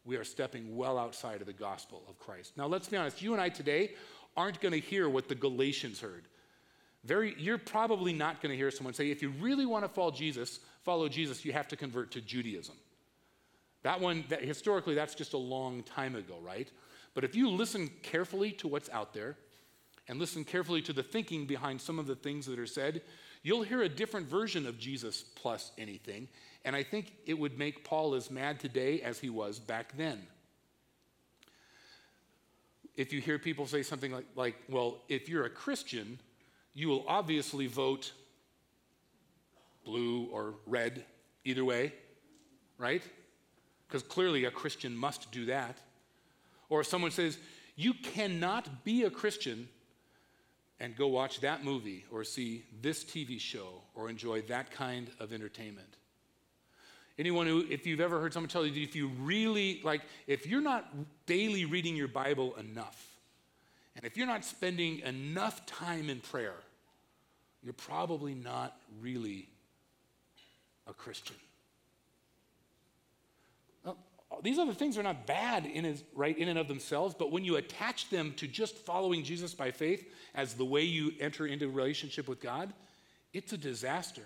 we 0.07 0.17
are 0.17 0.25
stepping 0.25 0.75
well 0.75 0.97
outside 0.97 1.43
of 1.43 1.47
the 1.47 1.53
gospel 1.53 2.05
of 2.09 2.19
Christ. 2.19 2.57
Now, 2.57 2.69
let's 2.69 2.89
be 2.89 2.97
honest, 2.97 3.21
you 3.21 3.35
and 3.35 3.43
I 3.43 3.51
today 3.51 3.91
aren't 4.35 4.63
going 4.63 4.73
to 4.73 4.81
hear 4.81 5.11
what 5.11 5.29
the 5.29 5.35
Galatians 5.35 6.01
heard. 6.01 6.25
Very, 7.05 7.35
you're 7.37 7.59
probably 7.59 8.15
not 8.15 8.41
going 8.41 8.51
to 8.51 8.57
hear 8.57 8.71
someone 8.71 8.95
say, 8.95 9.11
if 9.11 9.21
you 9.21 9.29
really 9.43 9.67
want 9.67 9.85
to 9.85 9.91
follow 9.91 10.11
Jesus, 10.11 10.61
follow 10.85 11.07
Jesus, 11.07 11.45
you 11.45 11.53
have 11.53 11.69
to 11.69 11.77
convert 11.77 12.11
to 12.13 12.23
Judaism. 12.23 12.77
That 13.85 14.01
one, 14.01 14.25
that, 14.31 14.43
historically, 14.43 14.95
that's 14.95 15.15
just 15.15 15.35
a 15.35 15.39
long 15.39 15.83
time 15.83 16.17
ago, 16.17 16.39
right? 16.43 16.69
But 17.13 17.23
if 17.23 17.37
you 17.37 17.51
listen 17.51 17.91
carefully 18.03 18.51
to 18.53 18.67
what's 18.67 18.89
out 18.91 19.13
there 19.13 19.37
and 20.09 20.19
listen 20.19 20.43
carefully 20.43 20.83
to 20.83 20.93
the 20.93 21.03
thinking 21.03 21.47
behind 21.47 21.81
some 21.81 21.99
of 21.99 22.07
the 22.07 22.17
things 22.17 22.47
that 22.47 22.59
are 22.59 22.67
said, 22.67 23.03
you'll 23.43 23.63
hear 23.63 23.83
a 23.83 23.89
different 23.89 24.27
version 24.27 24.67
of 24.67 24.79
Jesus 24.79 25.23
plus 25.37 25.71
anything. 25.77 26.29
And 26.65 26.75
I 26.75 26.83
think 26.83 27.13
it 27.27 27.39
would 27.39 27.59
make 27.59 27.85
Paul 27.85 28.15
as 28.15 28.31
mad 28.31 28.59
today 28.59 29.03
as 29.03 29.21
he 29.21 29.29
was 29.29 29.59
back 29.59 29.95
then. 29.99 30.27
If 32.97 33.13
you 33.13 33.21
hear 33.21 33.39
people 33.39 33.67
say 33.67 33.83
something 33.83 34.13
like, 34.13 34.27
like 34.35 34.57
well, 34.71 35.03
if 35.11 35.29
you're 35.29 35.45
a 35.45 35.51
Christian, 35.51 36.19
you 36.73 36.89
will 36.89 37.05
obviously 37.07 37.67
vote 37.67 38.13
blue 39.85 40.25
or 40.33 40.55
red, 40.65 41.05
either 41.45 41.67
way, 41.67 41.93
right? 42.79 43.03
Because 43.87 44.03
clearly 44.03 44.45
a 44.45 44.51
Christian 44.51 44.97
must 44.97 45.31
do 45.31 45.47
that. 45.47 45.79
Or 46.69 46.81
if 46.81 46.87
someone 46.87 47.11
says, 47.11 47.39
you 47.77 47.95
cannot 47.95 48.85
be 48.85 49.05
a 49.05 49.11
Christian 49.11 49.69
and 50.81 50.97
go 50.97 51.07
watch 51.09 51.41
that 51.41 51.65
movie 51.65 52.05
or 52.11 52.25
see 52.25 52.65
this 52.83 53.05
TV 53.05 53.39
show 53.39 53.83
or 53.95 54.11
enjoy 54.11 54.43
that 54.43 54.71
kind 54.71 55.09
of 55.21 55.33
entertainment. 55.33 55.97
Anyone 57.19 57.47
who, 57.47 57.65
if 57.71 57.87
you've 57.87 58.01
ever 58.01 58.21
heard 58.21 58.33
someone 58.33 58.49
tell 58.49 58.67
you, 58.67 58.83
if 58.83 58.97
you 58.97 59.09
really, 59.21 59.81
like, 59.85 60.03
if 60.27 60.47
you're 60.47 60.61
not 60.61 60.93
daily 61.27 61.65
reading 61.65 61.95
your 61.95 62.09
Bible 62.09 62.57
enough, 62.57 63.07
and 63.95 64.05
if 64.05 64.17
you're 64.17 64.27
not 64.27 64.45
spending 64.45 64.99
enough 65.01 65.65
time 65.67 66.11
in 66.11 66.19
prayer, 66.19 66.57
you're 67.63 67.73
probably 67.73 68.35
not 68.35 68.77
really 69.01 69.49
a 70.89 70.93
Christian. 70.93 71.37
These 74.43 74.59
other 74.59 74.75
things 74.75 74.97
are 74.99 75.03
not 75.03 75.27
bad 75.27 75.67
in, 75.67 75.85
his, 75.85 76.03
right, 76.15 76.37
in 76.37 76.49
and 76.49 76.59
of 76.59 76.69
themselves, 76.69 77.15
but 77.19 77.31
when 77.31 77.45
you 77.45 77.57
attach 77.57 78.11
them 78.11 78.33
to 78.37 78.47
just 78.47 78.77
following 78.77 79.23
Jesus 79.25 79.55
by 79.55 79.71
faith 79.71 80.07
as 80.35 80.55
the 80.55 80.65
way 80.65 80.83
you 80.83 81.13
enter 81.21 81.47
into 81.47 81.69
relationship 81.69 82.29
with 82.29 82.41
God, 82.41 82.73
it's 83.33 83.53
a 83.53 83.59
disaster. 83.59 84.23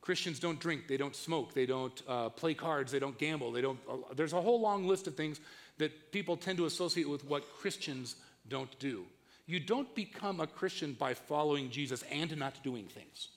Christians 0.00 0.38
don't 0.38 0.58
drink, 0.58 0.88
they 0.88 0.96
don't 0.96 1.14
smoke, 1.14 1.52
they 1.52 1.66
don't 1.66 2.02
uh, 2.08 2.30
play 2.30 2.54
cards, 2.54 2.92
they 2.92 2.98
don't 2.98 3.18
gamble, 3.18 3.52
they 3.52 3.60
don't. 3.60 3.78
Uh, 3.90 3.96
there's 4.14 4.32
a 4.32 4.40
whole 4.40 4.60
long 4.60 4.86
list 4.86 5.06
of 5.06 5.14
things 5.14 5.40
that 5.78 6.12
people 6.12 6.36
tend 6.36 6.58
to 6.58 6.66
associate 6.66 7.08
with 7.08 7.24
what 7.24 7.56
Christians 7.58 8.16
don't 8.48 8.78
do. 8.78 9.04
You 9.46 9.60
don't 9.60 9.94
become 9.94 10.40
a 10.40 10.46
Christian 10.46 10.92
by 10.92 11.14
following 11.14 11.70
Jesus 11.70 12.04
and 12.10 12.36
not 12.36 12.62
doing 12.62 12.84
things. 12.86 13.28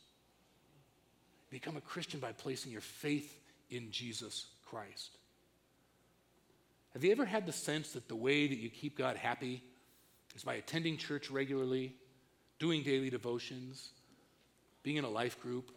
Become 1.50 1.78
a 1.78 1.82
Christian 1.82 2.20
by 2.20 2.32
placing 2.32 2.72
your 2.72 2.82
faith 2.82 3.38
in 3.70 3.92
Jesus 3.92 4.46
Christ. 4.72 5.18
Have 6.94 7.04
you 7.04 7.12
ever 7.12 7.26
had 7.26 7.46
the 7.46 7.52
sense 7.52 7.92
that 7.92 8.08
the 8.08 8.16
way 8.16 8.48
that 8.48 8.58
you 8.58 8.70
keep 8.70 8.98
God 8.98 9.18
happy 9.18 9.62
is 10.34 10.46
by 10.46 10.54
attending 10.54 10.96
church 10.96 11.30
regularly, 11.30 11.94
doing 12.58 12.82
daily 12.82 13.10
devotions, 13.10 13.90
being 14.82 14.96
in 14.96 15.04
a 15.04 15.10
life 15.10 15.42
group, 15.42 15.72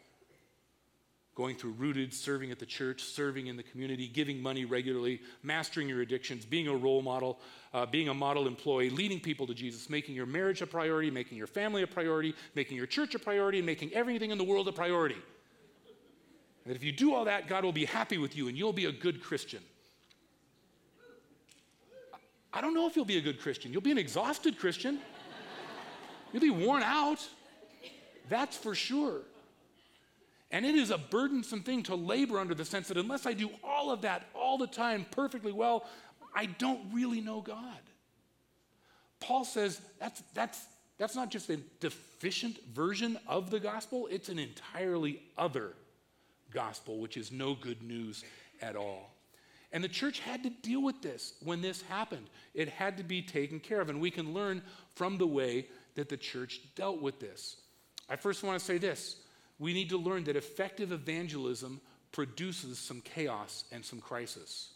going 1.35 1.57
through 1.57 1.73
rooted, 1.73 2.15
serving 2.15 2.53
at 2.53 2.61
the 2.61 2.67
church, 2.67 3.03
serving 3.03 3.49
in 3.49 3.57
the 3.57 3.65
community, 3.65 4.07
giving 4.07 4.41
money 4.41 4.65
regularly, 4.65 5.21
mastering 5.43 5.89
your 5.89 6.01
addictions, 6.01 6.45
being 6.45 6.69
a 6.69 6.77
role 6.77 7.03
model, 7.03 7.41
uh, 7.73 7.85
being 7.85 8.09
a 8.09 8.15
model 8.15 8.47
employee, 8.47 8.91
leading 8.91 9.19
people 9.19 9.45
to 9.45 9.55
Jesus, 9.55 9.91
making 9.91 10.15
your 10.15 10.27
marriage 10.27 10.63
a 10.63 10.67
priority, 10.69 11.11
making 11.11 11.37
your 11.37 11.49
family 11.49 11.83
a 11.83 11.87
priority, 11.87 12.33
making 12.55 12.77
your 12.77 12.87
church 12.87 13.17
a 13.17 13.19
priority, 13.19 13.59
and 13.59 13.67
making 13.67 13.93
everything 13.93 14.31
in 14.31 14.39
the 14.39 14.45
world 14.45 14.69
a 14.69 14.73
priority. 14.73 15.21
And 16.65 16.73
that 16.73 16.77
if 16.77 16.85
you 16.85 16.93
do 16.93 17.15
all 17.15 17.27
that, 17.27 17.47
God 17.47 17.65
will 17.65 17.73
be 17.73 17.85
happy 17.85 18.19
with 18.19 18.37
you 18.37 18.49
and 18.49 18.57
you'll 18.57 18.73
be 18.73 18.87
a 18.87 18.93
good 18.93 19.23
Christian. 19.23 19.63
I 22.53 22.61
don't 22.61 22.73
know 22.73 22.87
if 22.87 22.97
you'll 22.97 23.05
be 23.05 23.19
a 23.19 23.23
good 23.23 23.41
Christian. 23.41 23.73
You'll 23.73 23.83
be 23.83 23.91
an 23.91 23.99
exhausted 23.99 24.59
Christian. 24.59 25.01
You'll 26.33 26.43
be 26.43 26.51
worn 26.51 26.83
out. 26.83 27.19
That's 28.29 28.57
for 28.57 28.75
sure. 28.75 29.23
And 30.51 30.65
it 30.65 30.77
is 30.77 30.91
a 30.91 30.99
burdensome 30.99 31.63
thing 31.63 31.83
to 31.85 31.97
labor 31.97 32.39
under 32.39 32.55
the 32.55 32.65
sense 32.65 32.89
that 32.89 32.97
unless 32.97 33.27
I 33.27 33.33
do 33.33 33.51
all 33.65 33.91
of 33.91 34.03
that 34.03 34.29
all 34.35 34.57
the 34.57 34.69
time 34.69 35.05
perfectly 35.11 35.53
well, 35.53 35.85
I 36.35 36.47
don't 36.47 36.81
really 36.93 37.21
know 37.21 37.41
God. 37.41 37.81
Paul 39.19 39.45
says 39.45 39.81
that's, 39.99 40.23
that's, 40.33 40.65
that's 40.97 41.17
not 41.17 41.31
just 41.31 41.51
a 41.51 41.57
deficient 41.81 42.59
version 42.73 43.19
of 43.27 43.51
the 43.51 43.59
gospel, 43.59 44.07
it's 44.11 44.29
an 44.29 44.39
entirely 44.39 45.23
other 45.37 45.73
gospel, 46.55 46.99
which 46.99 47.17
is 47.17 47.31
no 47.31 47.55
good 47.55 47.83
news 47.83 48.25
at 48.63 48.77
all. 48.77 49.11
And 49.73 49.83
the 49.83 49.89
church 49.89 50.21
had 50.21 50.45
to 50.45 50.51
deal 50.51 50.81
with 50.81 51.03
this 51.03 51.35
when 51.43 51.61
this 51.61 51.83
happened. 51.83 52.27
It 52.55 52.69
had 52.69 52.97
to 52.99 53.03
be 53.03 53.23
taken 53.23 53.59
care 53.59 53.81
of. 53.81 53.91
And 53.91 54.01
we 54.01 54.11
can 54.11 54.33
learn 54.33 54.63
from 54.95 55.19
the 55.19 55.27
way 55.27 55.67
that 55.97 56.09
the 56.09 56.17
church 56.17 56.61
dealt 56.77 57.03
with 57.03 57.19
this. 57.19 57.57
I 58.09 58.15
first 58.17 58.45
want 58.45 58.59
to 58.59 58.65
say 58.65 58.79
this 58.79 59.17
we 59.59 59.73
need 59.73 59.91
to 59.91 59.99
learn 59.99 60.25
that 60.25 60.37
effective 60.37 60.93
evangelism 60.93 61.81
produces 62.13 62.79
some 62.79 63.01
chaos 63.01 63.65
and 63.73 63.85
some 63.85 64.01
crisis. 64.01 64.71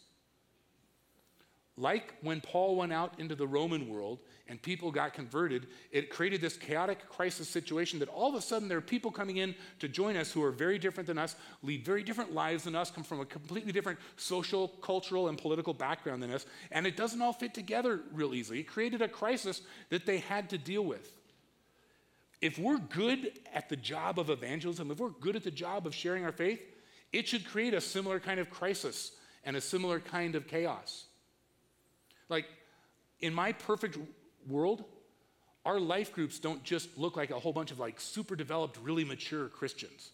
Like 1.79 2.13
when 2.21 2.41
Paul 2.41 2.75
went 2.75 2.91
out 2.91 3.13
into 3.19 3.35
the 3.35 3.47
Roman 3.47 3.87
world 3.87 4.19
and 4.49 4.61
people 4.61 4.91
got 4.91 5.13
converted, 5.13 5.67
it 5.93 6.09
created 6.09 6.41
this 6.41 6.57
chaotic 6.57 7.07
crisis 7.07 7.47
situation 7.47 7.99
that 7.99 8.09
all 8.09 8.27
of 8.27 8.35
a 8.35 8.41
sudden 8.41 8.67
there 8.67 8.79
are 8.79 8.81
people 8.81 9.11
coming 9.11 9.37
in 9.37 9.55
to 9.79 9.87
join 9.87 10.17
us 10.17 10.29
who 10.29 10.43
are 10.43 10.51
very 10.51 10.77
different 10.77 11.07
than 11.07 11.17
us, 11.17 11.37
lead 11.63 11.85
very 11.85 12.03
different 12.03 12.33
lives 12.33 12.65
than 12.65 12.75
us, 12.75 12.91
come 12.91 13.05
from 13.05 13.21
a 13.21 13.25
completely 13.25 13.71
different 13.71 13.97
social, 14.17 14.67
cultural, 14.67 15.29
and 15.29 15.37
political 15.37 15.73
background 15.73 16.21
than 16.21 16.31
us, 16.31 16.45
and 16.71 16.85
it 16.85 16.97
doesn't 16.97 17.21
all 17.21 17.31
fit 17.31 17.53
together 17.53 18.01
real 18.11 18.33
easily. 18.33 18.59
It 18.59 18.67
created 18.67 19.01
a 19.01 19.07
crisis 19.07 19.61
that 19.89 20.05
they 20.05 20.17
had 20.17 20.49
to 20.49 20.57
deal 20.57 20.83
with. 20.83 21.13
If 22.41 22.59
we're 22.59 22.79
good 22.79 23.39
at 23.53 23.69
the 23.69 23.77
job 23.77 24.19
of 24.19 24.29
evangelism, 24.29 24.91
if 24.91 24.99
we're 24.99 25.11
good 25.11 25.37
at 25.37 25.45
the 25.45 25.51
job 25.51 25.87
of 25.87 25.95
sharing 25.95 26.25
our 26.25 26.33
faith, 26.33 26.61
it 27.13 27.25
should 27.25 27.45
create 27.45 27.73
a 27.73 27.79
similar 27.79 28.19
kind 28.19 28.41
of 28.41 28.49
crisis 28.49 29.13
and 29.45 29.55
a 29.55 29.61
similar 29.61 30.01
kind 30.01 30.35
of 30.35 30.45
chaos. 30.45 31.05
Like, 32.29 32.45
in 33.19 33.33
my 33.33 33.51
perfect 33.51 33.97
world, 34.47 34.85
our 35.65 35.79
life 35.79 36.13
groups 36.13 36.39
don't 36.39 36.63
just 36.63 36.97
look 36.97 37.17
like 37.17 37.31
a 37.31 37.39
whole 37.39 37.53
bunch 37.53 37.71
of 37.71 37.79
like 37.79 37.99
super 37.99 38.35
developed, 38.35 38.77
really 38.81 39.03
mature 39.03 39.49
Christians. 39.49 40.11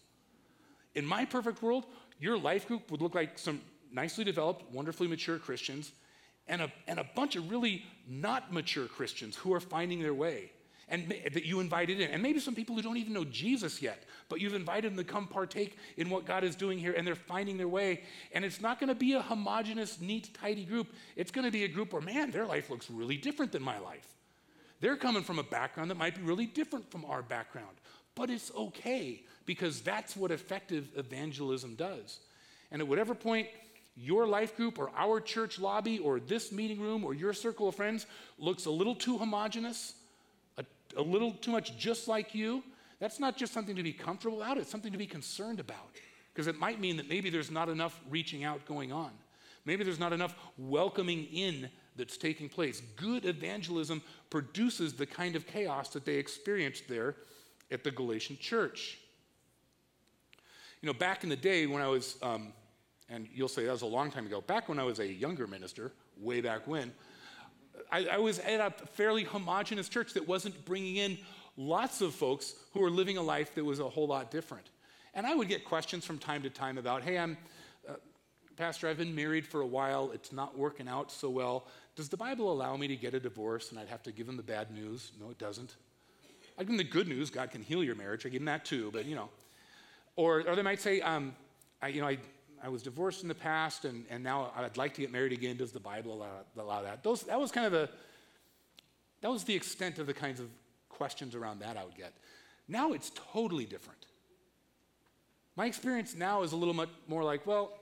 In 0.94 1.06
my 1.06 1.24
perfect 1.24 1.62
world, 1.62 1.86
your 2.18 2.36
life 2.38 2.66
group 2.66 2.90
would 2.90 3.00
look 3.00 3.14
like 3.14 3.38
some 3.38 3.60
nicely 3.92 4.24
developed, 4.24 4.72
wonderfully 4.72 5.08
mature 5.08 5.38
Christians 5.38 5.92
and 6.48 6.62
a, 6.62 6.72
and 6.86 6.98
a 6.98 7.06
bunch 7.14 7.36
of 7.36 7.50
really 7.50 7.84
not 8.08 8.52
mature 8.52 8.86
Christians 8.86 9.36
who 9.36 9.52
are 9.52 9.60
finding 9.60 10.00
their 10.00 10.14
way 10.14 10.50
and 10.88 11.08
that 11.08 11.44
you 11.44 11.60
invited 11.60 12.00
in. 12.00 12.10
And 12.10 12.22
maybe 12.22 12.38
some 12.38 12.54
people 12.54 12.76
who 12.76 12.82
don't 12.82 12.96
even 12.96 13.12
know 13.12 13.24
Jesus 13.24 13.82
yet, 13.82 14.04
but 14.28 14.40
you've 14.40 14.54
invited 14.54 14.92
them 14.92 14.96
to 14.98 15.04
come 15.04 15.26
partake 15.26 15.76
in 15.96 16.10
what 16.10 16.26
God 16.26 16.44
is 16.44 16.54
doing 16.54 16.78
here 16.78 16.92
and 16.92 17.06
they're 17.06 17.16
finding 17.16 17.56
their 17.56 17.68
way. 17.68 18.02
And 18.32 18.44
it's 18.44 18.60
not 18.60 18.78
going 18.78 18.88
to 18.88 18.94
be 18.94 19.14
a 19.14 19.22
homogenous, 19.22 20.00
neat, 20.00 20.32
tidy 20.40 20.64
group. 20.64 20.88
It's 21.16 21.32
going 21.32 21.44
to 21.44 21.50
be 21.50 21.64
a 21.64 21.68
group 21.68 21.92
where, 21.92 22.02
man, 22.02 22.30
their 22.30 22.46
life 22.46 22.70
looks 22.70 22.88
really 22.88 23.16
different 23.16 23.50
than 23.52 23.62
my 23.62 23.78
life. 23.78 24.06
They're 24.80 24.96
coming 24.96 25.22
from 25.22 25.38
a 25.38 25.42
background 25.42 25.90
that 25.90 25.96
might 25.96 26.14
be 26.14 26.22
really 26.22 26.46
different 26.46 26.90
from 26.90 27.04
our 27.06 27.22
background. 27.22 27.76
But 28.14 28.30
it's 28.30 28.52
okay 28.54 29.24
because 29.44 29.80
that's 29.80 30.16
what 30.16 30.30
effective 30.30 30.90
evangelism 30.96 31.74
does. 31.74 32.20
And 32.70 32.80
at 32.80 32.88
whatever 32.88 33.14
point 33.14 33.48
your 33.96 34.26
life 34.26 34.56
group 34.56 34.78
or 34.78 34.90
our 34.94 35.20
church 35.20 35.58
lobby 35.58 35.98
or 35.98 36.20
this 36.20 36.52
meeting 36.52 36.80
room 36.80 37.02
or 37.04 37.14
your 37.14 37.32
circle 37.32 37.68
of 37.68 37.74
friends 37.74 38.06
looks 38.38 38.66
a 38.66 38.70
little 38.70 38.94
too 38.94 39.16
homogenous, 39.16 39.94
a 40.96 41.02
little 41.02 41.32
too 41.32 41.50
much 41.50 41.76
just 41.76 42.08
like 42.08 42.34
you, 42.34 42.62
that's 42.98 43.20
not 43.20 43.36
just 43.36 43.52
something 43.52 43.76
to 43.76 43.82
be 43.82 43.92
comfortable 43.92 44.42
about, 44.42 44.58
it's 44.58 44.70
something 44.70 44.92
to 44.92 44.98
be 44.98 45.06
concerned 45.06 45.60
about. 45.60 45.90
Because 46.32 46.46
it 46.46 46.58
might 46.58 46.80
mean 46.80 46.96
that 46.96 47.08
maybe 47.08 47.30
there's 47.30 47.50
not 47.50 47.68
enough 47.68 48.00
reaching 48.10 48.44
out 48.44 48.64
going 48.66 48.92
on. 48.92 49.10
Maybe 49.64 49.84
there's 49.84 49.98
not 49.98 50.12
enough 50.12 50.34
welcoming 50.58 51.24
in 51.24 51.68
that's 51.96 52.16
taking 52.16 52.48
place. 52.48 52.82
Good 52.96 53.24
evangelism 53.24 54.02
produces 54.30 54.94
the 54.94 55.06
kind 55.06 55.34
of 55.34 55.46
chaos 55.46 55.88
that 55.90 56.04
they 56.04 56.14
experienced 56.14 56.88
there 56.88 57.16
at 57.70 57.82
the 57.82 57.90
Galatian 57.90 58.38
church. 58.38 58.98
You 60.82 60.86
know, 60.86 60.92
back 60.92 61.24
in 61.24 61.30
the 61.30 61.36
day 61.36 61.66
when 61.66 61.82
I 61.82 61.88
was, 61.88 62.16
um, 62.22 62.52
and 63.08 63.28
you'll 63.32 63.48
say 63.48 63.64
that 63.64 63.72
was 63.72 63.82
a 63.82 63.86
long 63.86 64.10
time 64.10 64.26
ago, 64.26 64.40
back 64.40 64.68
when 64.68 64.78
I 64.78 64.84
was 64.84 65.00
a 65.00 65.06
younger 65.06 65.46
minister, 65.46 65.92
way 66.18 66.40
back 66.40 66.66
when, 66.66 66.92
I, 67.90 68.06
I 68.06 68.18
was 68.18 68.38
at 68.38 68.60
a 68.60 68.86
fairly 68.88 69.24
homogenous 69.24 69.88
church 69.88 70.14
that 70.14 70.26
wasn't 70.26 70.64
bringing 70.64 70.96
in 70.96 71.18
lots 71.56 72.00
of 72.00 72.14
folks 72.14 72.54
who 72.72 72.80
were 72.80 72.90
living 72.90 73.16
a 73.16 73.22
life 73.22 73.54
that 73.54 73.64
was 73.64 73.80
a 73.80 73.88
whole 73.88 74.06
lot 74.06 74.30
different. 74.30 74.66
And 75.14 75.26
I 75.26 75.34
would 75.34 75.48
get 75.48 75.64
questions 75.64 76.04
from 76.04 76.18
time 76.18 76.42
to 76.42 76.50
time 76.50 76.76
about, 76.76 77.02
hey, 77.02 77.18
I'm, 77.18 77.38
uh, 77.88 77.94
Pastor, 78.56 78.88
I've 78.88 78.98
been 78.98 79.14
married 79.14 79.46
for 79.46 79.62
a 79.62 79.66
while. 79.66 80.10
It's 80.12 80.32
not 80.32 80.58
working 80.58 80.88
out 80.88 81.10
so 81.10 81.30
well. 81.30 81.66
Does 81.94 82.10
the 82.10 82.16
Bible 82.16 82.52
allow 82.52 82.76
me 82.76 82.86
to 82.88 82.96
get 82.96 83.14
a 83.14 83.20
divorce? 83.20 83.70
And 83.70 83.80
I'd 83.80 83.88
have 83.88 84.02
to 84.02 84.12
give 84.12 84.26
them 84.26 84.36
the 84.36 84.42
bad 84.42 84.70
news. 84.70 85.12
No, 85.18 85.30
it 85.30 85.38
doesn't. 85.38 85.76
I 86.58 86.62
give 86.62 86.68
them 86.68 86.76
the 86.76 86.84
good 86.84 87.08
news 87.08 87.30
God 87.30 87.50
can 87.50 87.62
heal 87.62 87.82
your 87.82 87.94
marriage. 87.94 88.26
I 88.26 88.28
give 88.28 88.40
them 88.40 88.46
that 88.46 88.64
too, 88.64 88.90
but 88.92 89.06
you 89.06 89.14
know. 89.14 89.30
Or, 90.16 90.46
or 90.46 90.56
they 90.56 90.62
might 90.62 90.80
say, 90.80 91.00
um, 91.00 91.34
I, 91.80 91.88
you 91.88 92.00
know, 92.00 92.08
I, 92.08 92.18
I 92.62 92.68
was 92.68 92.82
divorced 92.82 93.22
in 93.22 93.28
the 93.28 93.34
past 93.34 93.84
and, 93.84 94.04
and 94.10 94.22
now 94.22 94.52
I'd 94.56 94.76
like 94.76 94.94
to 94.94 95.00
get 95.00 95.12
married 95.12 95.32
again. 95.32 95.56
Does 95.56 95.72
the 95.72 95.80
Bible 95.80 96.14
allow, 96.14 96.64
allow 96.64 96.82
that? 96.82 97.02
Those, 97.02 97.22
that 97.24 97.38
was 97.38 97.52
kind 97.52 97.66
of 97.66 97.72
the, 97.72 97.88
that 99.20 99.30
was 99.30 99.44
the 99.44 99.54
extent 99.54 99.98
of 99.98 100.06
the 100.06 100.14
kinds 100.14 100.40
of 100.40 100.48
questions 100.88 101.34
around 101.34 101.60
that 101.60 101.76
I 101.76 101.84
would 101.84 101.96
get. 101.96 102.12
Now 102.68 102.92
it's 102.92 103.12
totally 103.32 103.64
different. 103.64 104.06
My 105.56 105.66
experience 105.66 106.14
now 106.14 106.42
is 106.42 106.52
a 106.52 106.56
little 106.56 106.74
much 106.74 106.90
more 107.08 107.24
like, 107.24 107.46
well, 107.46 107.72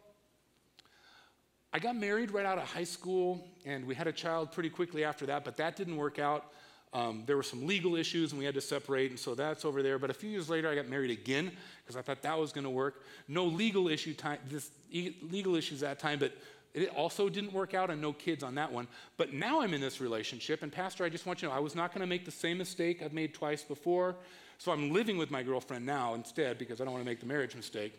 I 1.73 1.81
got 1.81 1.97
married 1.97 2.31
right 2.31 2.47
out 2.47 2.57
of 2.57 2.65
high 2.65 2.85
school, 2.85 3.45
and 3.67 3.85
we 3.85 3.97
had 3.97 4.07
a 4.07 4.13
child 4.13 4.53
pretty 4.53 4.71
quickly 4.71 5.03
after 5.03 5.27
that, 5.27 5.45
but 5.45 5.57
that 5.57 5.75
didn't 5.75 5.97
work 5.97 6.21
out. 6.21 6.53
Um, 6.95 7.25
there 7.27 7.37
were 7.37 7.43
some 7.43 7.67
legal 7.67 7.97
issues, 7.97 8.31
and 8.31 8.39
we 8.39 8.45
had 8.45 8.55
to 8.55 8.61
separate, 8.61 9.11
and 9.11 9.19
so 9.19 9.35
that's 9.35 9.65
over 9.65 9.83
there. 9.83 9.99
But 9.99 10.11
a 10.11 10.15
few 10.15 10.31
years 10.31 10.49
later, 10.49 10.71
I 10.71 10.77
got 10.77 10.89
married 10.89 11.11
again 11.11 11.51
because 11.83 11.97
I 11.97 12.03
thought 12.03 12.23
that 12.23 12.39
was 12.39 12.53
going 12.53 12.65
to 12.65 12.71
work. 12.71 13.03
No 13.27 13.45
legal 13.45 13.89
issue 13.89 14.15
time, 14.15 14.39
this 14.49 14.71
legal 14.93 15.57
issues 15.57 15.81
that 15.81 15.99
time, 15.99 16.21
but 16.21 16.33
it 16.73 16.89
also 16.97 17.29
didn't 17.29 17.53
work 17.53 17.75
out, 17.75 17.91
and 17.91 18.01
no 18.01 18.13
kids 18.13 18.45
on 18.45 18.55
that 18.55 18.71
one. 18.71 18.87
But 19.17 19.33
now 19.33 19.61
I'm 19.61 19.75
in 19.75 19.81
this 19.81 20.01
relationship, 20.01 20.63
and 20.63 20.71
Pastor, 20.71 21.05
I 21.05 21.09
just 21.09 21.27
want 21.27 21.43
you 21.43 21.49
to 21.49 21.53
know 21.53 21.59
I 21.59 21.61
was 21.61 21.75
not 21.75 21.91
going 21.91 22.01
to 22.01 22.07
make 22.07 22.25
the 22.25 22.31
same 22.31 22.59
mistake 22.59 23.03
I've 23.03 23.13
made 23.13 23.35
twice 23.35 23.63
before. 23.63 24.15
So 24.59 24.71
I'm 24.71 24.93
living 24.93 25.19
with 25.19 25.33
my 25.33 25.43
girlfriend 25.43 25.85
now 25.85 26.15
instead 26.15 26.59
because 26.59 26.81
I 26.81 26.85
don't 26.85 26.93
want 26.93 27.05
to 27.05 27.11
make 27.11 27.19
the 27.19 27.27
marriage 27.27 27.57
mistake. 27.57 27.93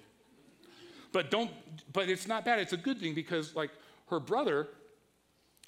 But 1.12 1.32
don't, 1.32 1.52
but 1.92 2.10
it's 2.10 2.28
not 2.28 2.46
bad. 2.46 2.60
It's 2.60 2.74
a 2.74 2.78
good 2.78 3.00
thing 3.00 3.14
because 3.14 3.56
like 3.56 3.72
her 4.10 4.20
brother 4.22 4.70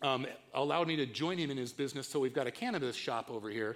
um, 0.01 0.25
allowed 0.53 0.87
me 0.87 0.95
to 0.97 1.05
join 1.05 1.37
him 1.37 1.51
in 1.51 1.57
his 1.57 1.73
business. 1.73 2.07
So 2.07 2.19
we've 2.19 2.33
got 2.33 2.47
a 2.47 2.51
cannabis 2.51 2.95
shop 2.95 3.29
over 3.29 3.49
here. 3.49 3.75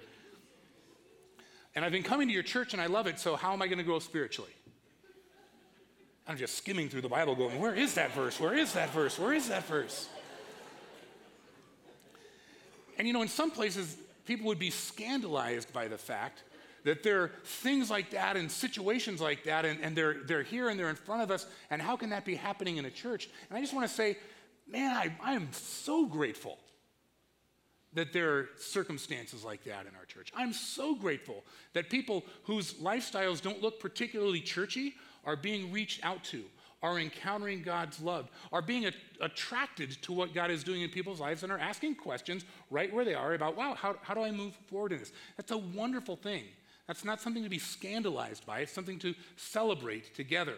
And 1.74 1.84
I've 1.84 1.92
been 1.92 2.02
coming 2.02 2.28
to 2.28 2.34
your 2.34 2.42
church 2.42 2.72
and 2.72 2.82
I 2.82 2.86
love 2.86 3.06
it. 3.06 3.18
So 3.18 3.36
how 3.36 3.52
am 3.52 3.62
I 3.62 3.66
going 3.66 3.78
to 3.78 3.84
grow 3.84 3.98
spiritually? 3.98 4.52
I'm 6.26 6.36
just 6.36 6.56
skimming 6.56 6.88
through 6.88 7.00
the 7.00 7.08
Bible 7.08 7.34
going, 7.34 7.58
where 7.58 7.74
is 7.74 7.94
that 7.94 8.12
verse? 8.12 8.38
Where 8.38 8.54
is 8.54 8.74
that 8.74 8.90
verse? 8.90 9.18
Where 9.18 9.32
is 9.32 9.48
that 9.48 9.64
verse? 9.64 10.08
And 12.98 13.08
you 13.08 13.12
know, 13.12 13.22
in 13.22 13.28
some 13.28 13.50
places, 13.50 13.96
people 14.26 14.46
would 14.46 14.58
be 14.58 14.70
scandalized 14.70 15.72
by 15.72 15.88
the 15.88 15.98
fact 15.98 16.44
that 16.84 17.02
there 17.02 17.22
are 17.22 17.30
things 17.44 17.90
like 17.90 18.10
that 18.10 18.36
and 18.36 18.50
situations 18.50 19.20
like 19.20 19.44
that, 19.44 19.64
and, 19.64 19.80
and 19.80 19.96
they're, 19.96 20.18
they're 20.24 20.42
here 20.42 20.68
and 20.68 20.78
they're 20.78 20.90
in 20.90 20.96
front 20.96 21.22
of 21.22 21.30
us, 21.30 21.46
and 21.70 21.80
how 21.80 21.96
can 21.96 22.10
that 22.10 22.24
be 22.24 22.34
happening 22.34 22.76
in 22.76 22.84
a 22.84 22.90
church? 22.90 23.28
And 23.48 23.56
I 23.56 23.60
just 23.60 23.72
want 23.72 23.88
to 23.88 23.94
say, 23.94 24.18
man, 24.72 24.96
I, 24.96 25.12
I 25.22 25.34
am 25.34 25.48
so 25.52 26.06
grateful 26.06 26.58
that 27.94 28.12
there 28.12 28.32
are 28.32 28.48
circumstances 28.58 29.44
like 29.44 29.64
that 29.64 29.86
in 29.86 29.94
our 29.94 30.06
church. 30.06 30.32
I'm 30.34 30.52
so 30.52 30.94
grateful 30.94 31.44
that 31.74 31.90
people 31.90 32.24
whose 32.44 32.74
lifestyles 32.74 33.42
don't 33.42 33.62
look 33.62 33.78
particularly 33.80 34.40
churchy 34.40 34.94
are 35.24 35.36
being 35.36 35.70
reached 35.70 36.04
out 36.04 36.24
to, 36.24 36.42
are 36.82 36.98
encountering 36.98 37.62
God's 37.62 38.00
love, 38.00 38.30
are 38.50 38.62
being 38.62 38.86
a- 38.86 38.92
attracted 39.20 39.90
to 40.02 40.12
what 40.12 40.32
God 40.32 40.50
is 40.50 40.64
doing 40.64 40.82
in 40.82 40.88
people's 40.88 41.20
lives, 41.20 41.42
and 41.42 41.52
are 41.52 41.58
asking 41.58 41.96
questions 41.96 42.44
right 42.70 42.92
where 42.92 43.04
they 43.04 43.14
are 43.14 43.34
about, 43.34 43.56
wow, 43.56 43.74
how, 43.74 43.96
how 44.02 44.14
do 44.14 44.22
I 44.22 44.30
move 44.30 44.54
forward 44.68 44.92
in 44.92 44.98
this? 44.98 45.12
That's 45.36 45.52
a 45.52 45.58
wonderful 45.58 46.16
thing. 46.16 46.44
That's 46.86 47.04
not 47.04 47.20
something 47.20 47.44
to 47.44 47.50
be 47.50 47.58
scandalized 47.58 48.46
by, 48.46 48.60
it's 48.60 48.72
something 48.72 48.98
to 49.00 49.14
celebrate 49.36 50.14
together. 50.14 50.56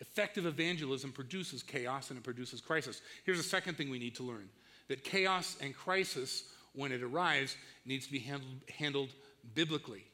Effective 0.00 0.46
evangelism 0.46 1.12
produces 1.12 1.62
chaos 1.62 2.10
and 2.10 2.18
it 2.18 2.24
produces 2.24 2.60
crisis. 2.60 3.02
Here's 3.24 3.38
a 3.38 3.44
second 3.44 3.76
thing 3.76 3.90
we 3.90 3.98
need 3.98 4.14
to 4.16 4.22
learn 4.22 4.48
that 4.88 5.04
chaos 5.04 5.56
and 5.60 5.74
crisis, 5.74 6.44
when 6.74 6.90
it 6.90 7.02
arrives, 7.02 7.56
needs 7.84 8.06
to 8.06 8.12
be 8.12 8.18
handled, 8.18 8.56
handled 8.76 9.10
biblically. 9.54 10.04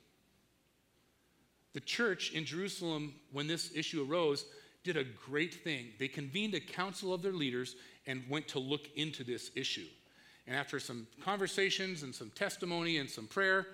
The 1.72 1.81
church 1.81 2.33
in 2.33 2.44
Jerusalem, 2.44 3.14
when 3.33 3.46
this 3.46 3.70
issue 3.75 4.07
arose, 4.07 4.44
did 4.85 4.96
a 4.96 5.05
great 5.05 5.55
thing. 5.55 5.88
They 5.99 6.09
convened 6.09 6.55
a 6.55 6.61
council 6.61 7.14
of 7.14 7.22
their 7.22 7.33
leaders 7.33 7.77
and 8.07 8.22
went 8.29 8.49
to 8.49 8.59
look 8.59 8.88
into 8.96 9.25
this 9.25 9.51
issue. 9.55 9.87
And 10.46 10.55
after 10.55 10.79
some 10.79 11.07
conversations 11.25 12.03
and 12.03 12.14
some 12.14 12.31
testimony 12.31 12.99
and 12.99 13.09
some 13.09 13.27
prayer, 13.27 13.66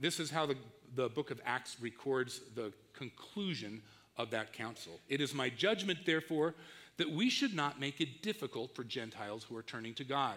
this 0.00 0.18
is 0.18 0.30
how 0.30 0.46
the, 0.46 0.56
the 0.94 1.08
book 1.08 1.30
of 1.30 1.40
Acts 1.44 1.76
records 1.80 2.40
the 2.54 2.72
conclusion 2.94 3.82
of 4.18 4.30
that 4.30 4.52
council. 4.52 5.00
It 5.08 5.20
is 5.20 5.34
my 5.34 5.48
judgment, 5.48 6.00
therefore, 6.04 6.54
that 6.96 7.10
we 7.10 7.28
should 7.28 7.54
not 7.54 7.80
make 7.80 8.00
it 8.00 8.22
difficult 8.22 8.74
for 8.74 8.84
Gentiles 8.84 9.44
who 9.44 9.56
are 9.56 9.62
turning 9.62 9.94
to 9.94 10.04
God. 10.04 10.36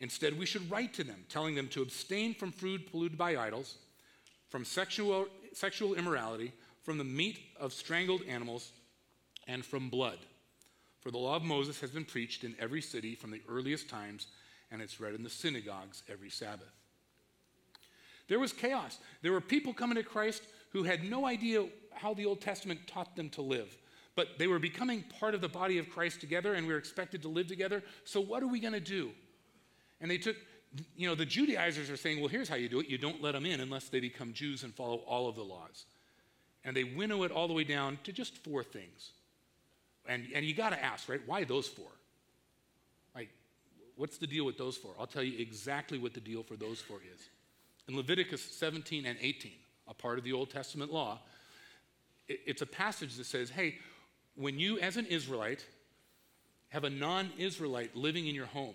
Instead, 0.00 0.38
we 0.38 0.46
should 0.46 0.70
write 0.70 0.94
to 0.94 1.04
them, 1.04 1.24
telling 1.28 1.54
them 1.54 1.68
to 1.68 1.82
abstain 1.82 2.34
from 2.34 2.52
food 2.52 2.90
polluted 2.90 3.18
by 3.18 3.36
idols, 3.36 3.76
from 4.48 4.64
sexual, 4.64 5.26
sexual 5.52 5.94
immorality, 5.94 6.52
from 6.82 6.98
the 6.98 7.04
meat 7.04 7.40
of 7.58 7.72
strangled 7.72 8.22
animals, 8.28 8.72
and 9.46 9.64
from 9.64 9.88
blood. 9.88 10.18
For 11.00 11.10
the 11.10 11.18
law 11.18 11.36
of 11.36 11.44
Moses 11.44 11.80
has 11.80 11.90
been 11.90 12.04
preached 12.04 12.44
in 12.44 12.56
every 12.58 12.82
city 12.82 13.14
from 13.14 13.30
the 13.30 13.42
earliest 13.48 13.88
times, 13.88 14.26
and 14.70 14.82
it's 14.82 15.00
read 15.00 15.14
in 15.14 15.22
the 15.22 15.30
synagogues 15.30 16.02
every 16.10 16.30
Sabbath. 16.30 16.72
There 18.28 18.40
was 18.40 18.52
chaos. 18.52 18.98
There 19.22 19.32
were 19.32 19.40
people 19.40 19.72
coming 19.72 19.96
to 19.96 20.02
Christ 20.02 20.42
who 20.70 20.82
had 20.82 21.08
no 21.08 21.26
idea 21.26 21.64
how 21.96 22.14
the 22.14 22.26
Old 22.26 22.40
Testament 22.40 22.80
taught 22.86 23.16
them 23.16 23.28
to 23.30 23.42
live. 23.42 23.76
But 24.14 24.38
they 24.38 24.46
were 24.46 24.58
becoming 24.58 25.04
part 25.20 25.34
of 25.34 25.40
the 25.40 25.48
body 25.48 25.78
of 25.78 25.90
Christ 25.90 26.20
together, 26.20 26.54
and 26.54 26.66
we 26.66 26.72
were 26.72 26.78
expected 26.78 27.22
to 27.22 27.28
live 27.28 27.48
together. 27.48 27.82
So, 28.04 28.20
what 28.20 28.42
are 28.42 28.46
we 28.46 28.60
going 28.60 28.72
to 28.72 28.80
do? 28.80 29.10
And 30.00 30.10
they 30.10 30.18
took, 30.18 30.36
you 30.96 31.06
know, 31.06 31.14
the 31.14 31.26
Judaizers 31.26 31.90
are 31.90 31.96
saying, 31.96 32.20
well, 32.20 32.28
here's 32.28 32.48
how 32.48 32.56
you 32.56 32.68
do 32.68 32.80
it. 32.80 32.88
You 32.88 32.98
don't 32.98 33.22
let 33.22 33.32
them 33.32 33.44
in 33.44 33.60
unless 33.60 33.88
they 33.88 34.00
become 34.00 34.32
Jews 34.32 34.62
and 34.62 34.74
follow 34.74 34.96
all 35.06 35.28
of 35.28 35.36
the 35.36 35.42
laws. 35.42 35.84
And 36.64 36.74
they 36.74 36.84
winnow 36.84 37.22
it 37.22 37.30
all 37.30 37.46
the 37.46 37.54
way 37.54 37.64
down 37.64 37.98
to 38.04 38.12
just 38.12 38.38
four 38.38 38.62
things. 38.62 39.12
And, 40.08 40.26
and 40.34 40.44
you 40.44 40.54
got 40.54 40.70
to 40.70 40.82
ask, 40.82 41.08
right? 41.08 41.20
Why 41.26 41.44
those 41.44 41.68
four? 41.68 41.90
Like, 43.14 43.30
what's 43.96 44.18
the 44.18 44.26
deal 44.26 44.44
with 44.44 44.58
those 44.58 44.76
four? 44.76 44.92
I'll 44.98 45.06
tell 45.06 45.22
you 45.22 45.38
exactly 45.38 45.98
what 45.98 46.14
the 46.14 46.20
deal 46.20 46.42
for 46.42 46.56
those 46.56 46.80
four 46.80 46.98
is. 47.14 47.20
In 47.88 47.96
Leviticus 47.96 48.42
17 48.42 49.06
and 49.06 49.18
18, 49.20 49.52
a 49.88 49.94
part 49.94 50.18
of 50.18 50.24
the 50.24 50.32
Old 50.32 50.50
Testament 50.50 50.92
law, 50.92 51.20
it's 52.28 52.62
a 52.62 52.66
passage 52.66 53.16
that 53.16 53.26
says, 53.26 53.50
hey, 53.50 53.76
when 54.34 54.58
you, 54.58 54.78
as 54.80 54.96
an 54.96 55.06
Israelite, 55.06 55.64
have 56.68 56.84
a 56.84 56.90
non 56.90 57.30
Israelite 57.38 57.96
living 57.96 58.26
in 58.26 58.34
your 58.34 58.46
home, 58.46 58.74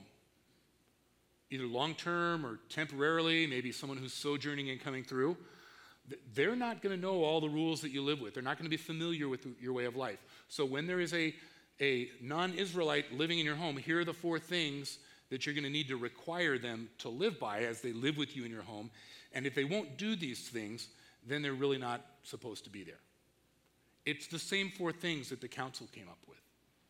either 1.49 1.65
long 1.65 1.93
term 1.93 2.45
or 2.45 2.59
temporarily, 2.69 3.45
maybe 3.47 3.71
someone 3.71 3.97
who's 3.97 4.13
sojourning 4.13 4.69
and 4.69 4.79
coming 4.79 5.03
through, 5.03 5.37
they're 6.33 6.55
not 6.55 6.81
going 6.81 6.95
to 6.95 7.01
know 7.01 7.23
all 7.23 7.41
the 7.41 7.49
rules 7.49 7.81
that 7.81 7.91
you 7.91 8.01
live 8.01 8.19
with. 8.19 8.33
They're 8.33 8.43
not 8.43 8.57
going 8.57 8.65
to 8.65 8.69
be 8.69 8.77
familiar 8.77 9.29
with 9.29 9.45
your 9.61 9.73
way 9.73 9.85
of 9.85 9.95
life. 9.95 10.19
So 10.47 10.65
when 10.65 10.87
there 10.87 10.99
is 10.99 11.13
a, 11.13 11.33
a 11.79 12.09
non 12.21 12.53
Israelite 12.53 13.13
living 13.13 13.39
in 13.39 13.45
your 13.45 13.55
home, 13.55 13.77
here 13.77 13.99
are 13.99 14.05
the 14.05 14.13
four 14.13 14.39
things 14.39 14.97
that 15.29 15.45
you're 15.45 15.55
going 15.55 15.63
to 15.63 15.69
need 15.69 15.87
to 15.87 15.97
require 15.97 16.57
them 16.57 16.89
to 16.99 17.09
live 17.09 17.39
by 17.39 17.59
as 17.59 17.81
they 17.81 17.93
live 17.93 18.17
with 18.17 18.35
you 18.35 18.43
in 18.43 18.51
your 18.51 18.63
home. 18.63 18.89
And 19.33 19.45
if 19.45 19.55
they 19.55 19.63
won't 19.63 19.97
do 19.97 20.15
these 20.15 20.49
things, 20.49 20.89
then 21.25 21.41
they're 21.41 21.53
really 21.53 21.77
not 21.77 22.05
supposed 22.23 22.65
to 22.65 22.69
be 22.69 22.83
there. 22.83 22.99
It's 24.05 24.27
the 24.27 24.39
same 24.39 24.71
four 24.71 24.91
things 24.91 25.29
that 25.29 25.41
the 25.41 25.47
council 25.47 25.87
came 25.93 26.07
up 26.07 26.19
with, 26.27 26.41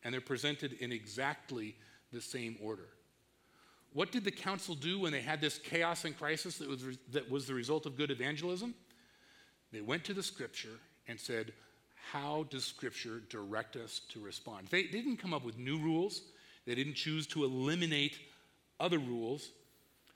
and 0.04 0.13
they're 0.13 0.21
presented 0.21 0.74
in 0.74 0.91
exactly 0.91 1.76
the 2.12 2.21
same 2.21 2.58
order. 2.62 2.88
What 3.93 4.12
did 4.12 4.24
the 4.24 4.32
council 4.32 4.76
do 4.76 5.00
when 5.00 5.12
they 5.12 5.21
had 5.21 5.41
this 5.41 5.58
chaos 5.58 6.06
and 6.06 6.17
crisis 6.17 6.58
that 6.60 6.69
was, 6.69 6.84
that 7.12 7.30
was 7.30 7.45
the 7.45 7.54
result 7.54 7.86
of 7.86 7.97
good 7.97 8.12
evangelism? 8.12 8.74
They 9.74 9.82
went 9.82 10.06
to 10.06 10.13
the 10.13 10.24
scripture 10.24 10.80
and 11.08 11.19
said, 11.19 11.52
How 12.12 12.45
does 12.50 12.63
scripture 12.63 13.21
direct 13.30 13.76
us 13.76 14.02
to 14.10 14.21
respond? 14.21 14.67
They 14.69 14.84
didn't 14.84 15.17
come 15.17 15.34
up 15.34 15.43
with 15.43 15.58
new 15.58 15.78
rules, 15.78 16.21
they 16.65 16.76
didn't 16.76 16.95
choose 16.95 17.28
to 17.28 17.43
eliminate 17.43 18.17
other 18.80 19.00
rules. 19.00 19.52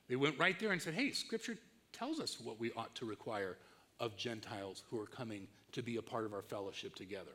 They 0.08 0.16
went 0.16 0.38
right 0.40 0.60
there 0.60 0.72
and 0.72 0.82
said, 0.82 0.94
hey, 0.94 1.12
Scripture 1.12 1.58
tells 1.94 2.20
us 2.20 2.40
what 2.42 2.60
we 2.60 2.72
ought 2.74 2.94
to 2.96 3.06
require 3.06 3.58
of 4.00 4.18
Gentiles 4.18 4.84
who 4.90 5.00
are 5.00 5.06
coming 5.06 5.48
to 5.76 5.84
be 5.84 5.98
a 5.98 6.02
part 6.02 6.26
of 6.26 6.34
our 6.34 6.42
fellowship 6.42 6.96
together. 6.96 7.32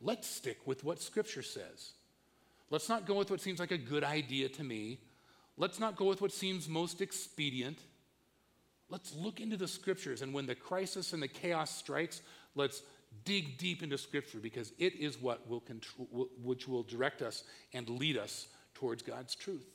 Let's 0.00 0.28
stick 0.28 0.58
with 0.66 0.84
what 0.84 1.00
Scripture 1.00 1.42
says. 1.42 1.92
Let's 2.70 2.88
not 2.88 3.06
go 3.06 3.14
with 3.14 3.30
what 3.30 3.40
seems 3.40 3.60
like 3.60 3.70
a 3.70 3.78
good 3.78 4.04
idea 4.04 4.48
to 4.50 4.64
me. 4.64 4.98
Let's 5.56 5.80
not 5.80 5.96
go 5.96 6.04
with 6.04 6.20
what 6.20 6.32
seems 6.32 6.68
most 6.68 7.00
expedient. 7.00 7.78
Let's 8.90 9.14
look 9.14 9.40
into 9.40 9.56
the 9.56 9.68
Scriptures, 9.68 10.22
and 10.22 10.32
when 10.32 10.46
the 10.46 10.54
crisis 10.54 11.12
and 11.12 11.22
the 11.22 11.28
chaos 11.28 11.74
strikes, 11.74 12.22
let's 12.54 12.82
dig 13.24 13.58
deep 13.58 13.82
into 13.82 13.98
Scripture 13.98 14.38
because 14.38 14.72
it 14.78 14.94
is 14.96 15.20
what 15.20 15.48
will 15.48 15.60
control, 15.60 16.28
which 16.42 16.68
will 16.68 16.82
direct 16.82 17.22
us 17.22 17.44
and 17.72 17.88
lead 17.88 18.16
us 18.16 18.48
towards 18.74 19.02
God's 19.02 19.34
truth 19.34 19.66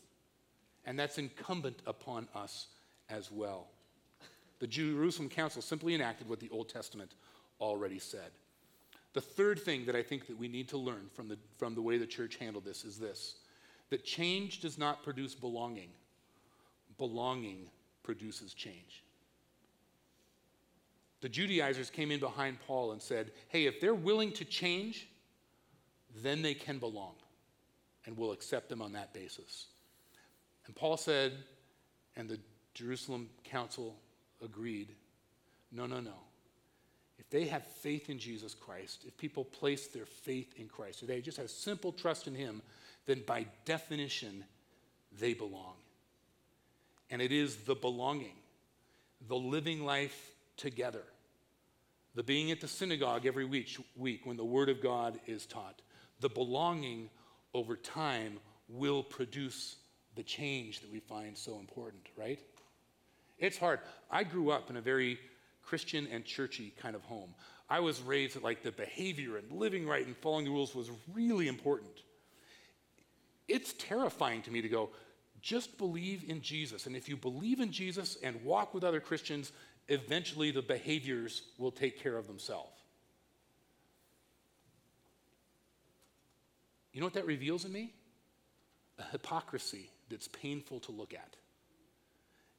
and 0.85 0.97
that's 0.97 1.17
incumbent 1.17 1.81
upon 1.85 2.27
us 2.35 2.67
as 3.09 3.31
well. 3.31 3.67
The 4.59 4.67
Jerusalem 4.67 5.29
Council 5.29 5.61
simply 5.61 5.95
enacted 5.95 6.29
what 6.29 6.39
the 6.39 6.49
Old 6.49 6.69
Testament 6.69 7.11
already 7.63 7.99
said. 7.99 8.31
The 9.13 9.21
third 9.21 9.59
thing 9.59 9.85
that 9.85 9.95
I 9.95 10.01
think 10.03 10.27
that 10.27 10.37
we 10.37 10.47
need 10.47 10.67
to 10.69 10.77
learn 10.77 11.09
from 11.13 11.27
the, 11.27 11.37
from 11.57 11.75
the 11.75 11.81
way 11.81 11.97
the 11.97 12.07
church 12.07 12.35
handled 12.37 12.65
this 12.65 12.83
is 12.83 12.97
this 12.97 13.35
that 13.89 14.03
change 14.03 14.59
does 14.59 14.77
not 14.77 15.03
produce 15.03 15.35
belonging, 15.35 15.89
belonging 16.97 17.69
produces 18.01 18.53
change. 18.53 19.03
the 21.21 21.29
Judaizers 21.29 21.89
came 21.89 22.11
in 22.11 22.19
behind 22.19 22.57
Paul 22.67 22.91
and 22.91 23.01
said, 23.01 23.31
Hey, 23.49 23.65
if 23.65 23.79
they're 23.79 23.93
willing 23.93 24.31
to 24.33 24.45
change, 24.45 25.07
then 26.21 26.41
they 26.41 26.53
can 26.53 26.79
belong, 26.79 27.13
and 28.05 28.17
we'll 28.17 28.31
accept 28.31 28.67
them 28.67 28.81
on 28.81 28.91
that 28.93 29.13
basis. 29.13 29.67
And 30.65 30.75
Paul 30.75 30.97
said, 30.97 31.33
and 32.15 32.27
the 32.27 32.39
Jerusalem 32.73 33.29
council 33.43 33.95
agreed, 34.43 34.89
No, 35.71 35.85
no, 35.85 35.99
no. 35.99 36.17
They 37.33 37.45
have 37.45 37.65
faith 37.65 38.11
in 38.11 38.19
Jesus 38.19 38.53
Christ, 38.53 39.05
if 39.07 39.17
people 39.17 39.43
place 39.43 39.87
their 39.87 40.05
faith 40.05 40.53
in 40.55 40.67
Christ, 40.67 41.01
if 41.01 41.07
they 41.07 41.19
just 41.19 41.39
have 41.39 41.49
simple 41.49 41.91
trust 41.91 42.27
in 42.27 42.35
Him, 42.35 42.61
then 43.07 43.23
by 43.25 43.47
definition, 43.65 44.45
they 45.19 45.33
belong. 45.33 45.73
And 47.09 47.23
it 47.23 47.31
is 47.31 47.55
the 47.55 47.73
belonging, 47.73 48.35
the 49.27 49.35
living 49.35 49.83
life 49.83 50.35
together, 50.57 51.01
the 52.13 52.21
being 52.21 52.51
at 52.51 52.61
the 52.61 52.67
synagogue 52.67 53.25
every 53.25 53.45
week, 53.45 53.77
week 53.97 54.27
when 54.27 54.37
the 54.37 54.45
Word 54.45 54.69
of 54.69 54.79
God 54.79 55.19
is 55.25 55.47
taught, 55.47 55.81
the 56.19 56.29
belonging 56.29 57.09
over 57.55 57.75
time 57.75 58.37
will 58.69 59.01
produce 59.01 59.77
the 60.13 60.23
change 60.23 60.81
that 60.81 60.91
we 60.91 60.99
find 60.99 61.35
so 61.35 61.57
important, 61.57 62.03
right? 62.15 62.39
It's 63.39 63.57
hard. 63.57 63.79
I 64.11 64.23
grew 64.23 64.51
up 64.51 64.69
in 64.69 64.77
a 64.77 64.81
very 64.81 65.17
Christian 65.63 66.07
and 66.11 66.25
churchy 66.25 66.73
kind 66.81 66.95
of 66.95 67.03
home. 67.03 67.33
I 67.69 67.79
was 67.79 68.01
raised 68.01 68.35
that 68.35 68.43
like 68.43 68.63
the 68.63 68.71
behavior 68.71 69.37
and 69.37 69.51
living 69.51 69.87
right 69.87 70.05
and 70.05 70.15
following 70.17 70.45
the 70.45 70.51
rules 70.51 70.75
was 70.75 70.91
really 71.13 71.47
important. 71.47 71.91
It's 73.47 73.73
terrifying 73.73 74.41
to 74.43 74.51
me 74.51 74.61
to 74.61 74.69
go, 74.69 74.89
just 75.41 75.77
believe 75.77 76.23
in 76.27 76.41
Jesus. 76.41 76.85
And 76.85 76.95
if 76.95 77.09
you 77.09 77.17
believe 77.17 77.59
in 77.59 77.71
Jesus 77.71 78.17
and 78.23 78.43
walk 78.43 78.73
with 78.73 78.83
other 78.83 78.99
Christians, 78.99 79.51
eventually 79.87 80.51
the 80.51 80.61
behaviors 80.61 81.43
will 81.57 81.71
take 81.71 82.01
care 82.01 82.17
of 82.17 82.27
themselves. 82.27 82.79
You 86.93 87.01
know 87.01 87.07
what 87.07 87.15
that 87.15 87.25
reveals 87.25 87.65
in 87.65 87.71
me? 87.71 87.93
A 88.99 89.03
hypocrisy 89.03 89.89
that's 90.09 90.27
painful 90.27 90.79
to 90.81 90.91
look 90.91 91.13
at. 91.13 91.35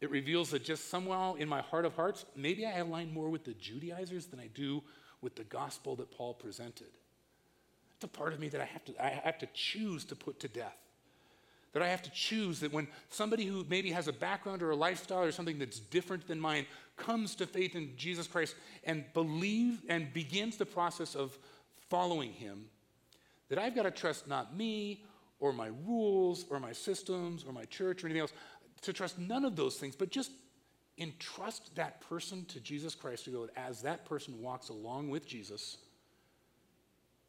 It 0.04 0.10
reveals 0.10 0.50
that 0.50 0.62
just 0.62 0.90
somehow 0.90 1.32
in 1.36 1.48
my 1.48 1.62
heart 1.62 1.86
of 1.86 1.96
hearts, 1.96 2.26
maybe 2.36 2.66
I 2.66 2.76
align 2.76 3.10
more 3.14 3.30
with 3.30 3.44
the 3.44 3.54
Judaizers 3.54 4.26
than 4.26 4.38
I 4.38 4.48
do 4.48 4.82
with 5.22 5.34
the 5.34 5.44
gospel 5.44 5.96
that 5.96 6.10
Paul 6.10 6.34
presented. 6.34 6.90
It's 7.94 8.04
a 8.04 8.08
part 8.08 8.34
of 8.34 8.38
me 8.38 8.50
that 8.50 8.60
I 8.60 8.66
have 8.66 8.84
to, 8.84 9.02
I 9.02 9.08
have 9.24 9.38
to 9.38 9.48
choose 9.54 10.04
to 10.04 10.14
put 10.14 10.40
to 10.40 10.48
death. 10.48 10.76
That 11.72 11.82
I 11.82 11.88
have 11.88 12.02
to 12.02 12.10
choose 12.10 12.60
that 12.60 12.70
when 12.70 12.86
somebody 13.08 13.46
who 13.46 13.64
maybe 13.70 13.92
has 13.92 14.06
a 14.06 14.12
background 14.12 14.62
or 14.62 14.72
a 14.72 14.76
lifestyle 14.76 15.22
or 15.22 15.32
something 15.32 15.58
that's 15.58 15.80
different 15.80 16.28
than 16.28 16.38
mine 16.38 16.66
comes 16.98 17.34
to 17.36 17.46
faith 17.46 17.74
in 17.74 17.96
Jesus 17.96 18.26
Christ 18.26 18.56
and 18.84 19.06
believes 19.14 19.78
and 19.88 20.12
begins 20.12 20.58
the 20.58 20.66
process 20.66 21.14
of 21.14 21.38
following 21.88 22.34
him, 22.34 22.66
that 23.48 23.58
I've 23.58 23.74
got 23.74 23.84
to 23.84 23.90
trust 23.90 24.28
not 24.28 24.54
me 24.54 25.02
or 25.40 25.52
my 25.52 25.70
rules 25.86 26.44
or 26.50 26.60
my 26.60 26.72
systems 26.72 27.44
or 27.46 27.52
my 27.52 27.64
church 27.64 28.02
or 28.02 28.06
anything 28.06 28.20
else, 28.20 28.32
to 28.84 28.92
trust 28.92 29.18
none 29.18 29.44
of 29.44 29.56
those 29.56 29.76
things, 29.76 29.96
but 29.96 30.10
just 30.10 30.30
entrust 30.98 31.74
that 31.74 32.00
person 32.00 32.44
to 32.46 32.60
Jesus 32.60 32.94
Christ 32.94 33.24
to 33.24 33.30
go 33.30 33.48
as 33.56 33.82
that 33.82 34.04
person 34.04 34.40
walks 34.40 34.68
along 34.68 35.10
with 35.10 35.26
Jesus 35.26 35.78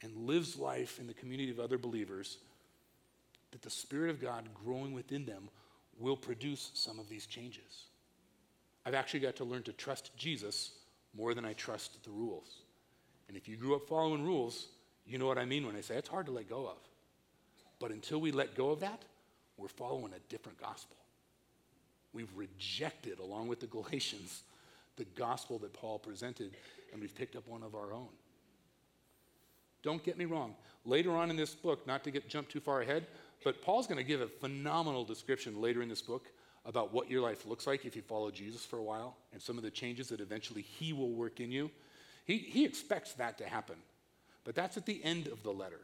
and 0.02 0.15
lives 0.15 0.58
life 0.58 1.00
in 1.00 1.08
the 1.08 1.13
community 1.13 1.50
of 1.52 1.60
other 1.60 1.78
believers, 1.78 2.38
that 3.52 3.62
the 3.62 3.70
Spirit 3.70 4.10
of 4.10 4.22
God 4.22 4.48
growing 4.54 4.94
within 4.94 5.26
them 5.26 5.50
will 5.98 6.18
produce 6.18 6.72
some 6.74 7.00
of 7.00 7.10
these 7.10 7.26
changes. 7.26 7.86
I've 8.86 8.94
actually 8.94 9.22
got 9.22 9.38
to 9.38 9.46
learn 9.46 9.63
to 9.63 9.74
trust 9.74 10.15
Jesus 10.15 10.72
more 11.18 11.34
than 11.34 11.46
I 11.46 11.54
trust 11.54 12.04
the 12.04 12.12
rules. 12.12 12.62
And 13.28 13.36
if 13.36 13.48
you 13.48 13.56
grew 13.56 13.76
up 13.76 13.88
following 13.88 14.24
rules, 14.24 14.68
you 15.08 15.18
know 15.18 15.26
what 15.26 15.38
I 15.38 15.46
mean 15.46 15.65
when 15.65 15.76
I 15.76 15.82
say 15.82 15.96
it's 15.96 16.10
hard 16.10 16.28
to 16.28 16.32
let 16.32 16.50
go 16.50 16.68
of. 16.68 16.78
But 17.80 17.91
until 17.91 18.20
we 18.20 18.32
let 18.32 18.56
go 18.56 18.70
of 18.70 18.82
that, 18.82 19.04
we're 19.58 19.68
following 19.68 20.13
a 20.13 20.20
different 20.30 20.60
gospel. 20.60 20.98
We've 22.15 22.32
rejected, 22.34 23.19
along 23.19 23.49
with 23.49 23.60
the 23.60 23.67
Galatians, 23.67 24.43
the 24.95 25.04
gospel 25.04 25.60
that 25.60 25.73
Paul 25.73 25.99
presented, 25.99 26.56
and 26.93 27.01
we've 27.01 27.13
picked 27.13 27.36
up 27.36 27.45
one 27.45 27.62
of 27.62 27.75
our 27.75 27.91
own. 27.91 28.08
Don't 29.84 30.01
get 30.01 30.17
me 30.17 30.23
wrong. 30.23 30.56
Later 30.86 31.12
on 31.12 31.30
in 31.30 31.36
this 31.36 31.54
book, 31.54 31.86
not 31.86 32.06
to 32.06 32.12
get 32.12 32.30
jump 32.30 32.47
too 32.47 32.62
far 32.62 32.82
ahead, 32.82 33.06
but 33.43 33.62
Paul's 33.62 33.86
going 33.86 33.97
to 33.97 34.04
give 34.04 34.21
a 34.21 34.28
phenomenal 34.28 35.04
description 35.04 35.62
later 35.62 35.82
in 35.82 35.89
this 35.89 36.01
book 36.01 36.32
about 36.65 36.93
what 36.93 37.12
your 37.12 37.21
life 37.21 37.45
looks 37.45 37.67
like 37.67 37.84
if 37.84 37.97
you 37.97 38.01
follow 38.01 38.32
Jesus 38.32 38.65
for 38.65 38.80
a 38.80 38.84
while 38.84 39.17
and 39.34 39.41
some 39.41 39.58
of 39.58 39.63
the 39.63 39.69
changes 39.69 40.08
that 40.08 40.21
eventually 40.21 40.62
he 40.62 40.93
will 40.93 41.12
work 41.12 41.41
in 41.41 41.51
you. 41.51 41.69
He, 42.23 42.38
he 42.38 42.63
expects 42.63 43.13
that 43.13 43.38
to 43.39 43.45
happen. 43.45 43.75
But 44.45 44.56
that's 44.56 44.78
at 44.78 44.86
the 44.86 45.04
end 45.04 45.28
of 45.28 45.43
the 45.43 45.51
letter 45.51 45.82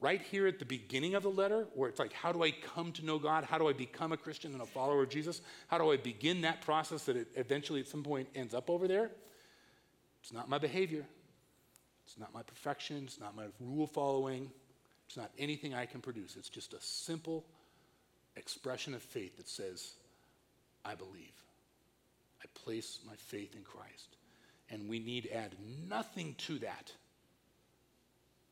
right 0.00 0.22
here 0.22 0.46
at 0.46 0.58
the 0.58 0.64
beginning 0.64 1.14
of 1.14 1.22
the 1.22 1.30
letter, 1.30 1.66
where 1.74 1.88
it's 1.88 1.98
like, 1.98 2.12
how 2.12 2.32
do 2.32 2.44
I 2.44 2.52
come 2.52 2.92
to 2.92 3.04
know 3.04 3.18
God? 3.18 3.44
How 3.44 3.58
do 3.58 3.68
I 3.68 3.72
become 3.72 4.12
a 4.12 4.16
Christian 4.16 4.52
and 4.52 4.62
a 4.62 4.66
follower 4.66 5.02
of 5.02 5.08
Jesus? 5.08 5.40
How 5.66 5.78
do 5.78 5.90
I 5.90 5.96
begin 5.96 6.42
that 6.42 6.60
process 6.60 7.04
that 7.04 7.16
it 7.16 7.28
eventually 7.34 7.80
at 7.80 7.88
some 7.88 8.02
point 8.02 8.28
ends 8.34 8.54
up 8.54 8.70
over 8.70 8.86
there? 8.86 9.10
It's 10.22 10.32
not 10.32 10.48
my 10.48 10.58
behavior. 10.58 11.04
It's 12.06 12.18
not 12.18 12.32
my 12.32 12.42
perfection. 12.42 13.04
It's 13.04 13.20
not 13.20 13.36
my 13.36 13.46
rule 13.60 13.86
following. 13.86 14.50
It's 15.06 15.16
not 15.16 15.30
anything 15.38 15.74
I 15.74 15.86
can 15.86 16.00
produce. 16.00 16.36
It's 16.36 16.48
just 16.48 16.74
a 16.74 16.80
simple 16.80 17.44
expression 18.36 18.94
of 18.94 19.02
faith 19.02 19.36
that 19.36 19.48
says, 19.48 19.94
I 20.84 20.94
believe. 20.94 21.32
I 22.42 22.46
place 22.54 23.00
my 23.06 23.14
faith 23.16 23.56
in 23.56 23.62
Christ. 23.62 24.16
And 24.70 24.88
we 24.88 25.00
need 25.00 25.28
add 25.34 25.56
nothing 25.88 26.34
to 26.38 26.58
that. 26.60 26.92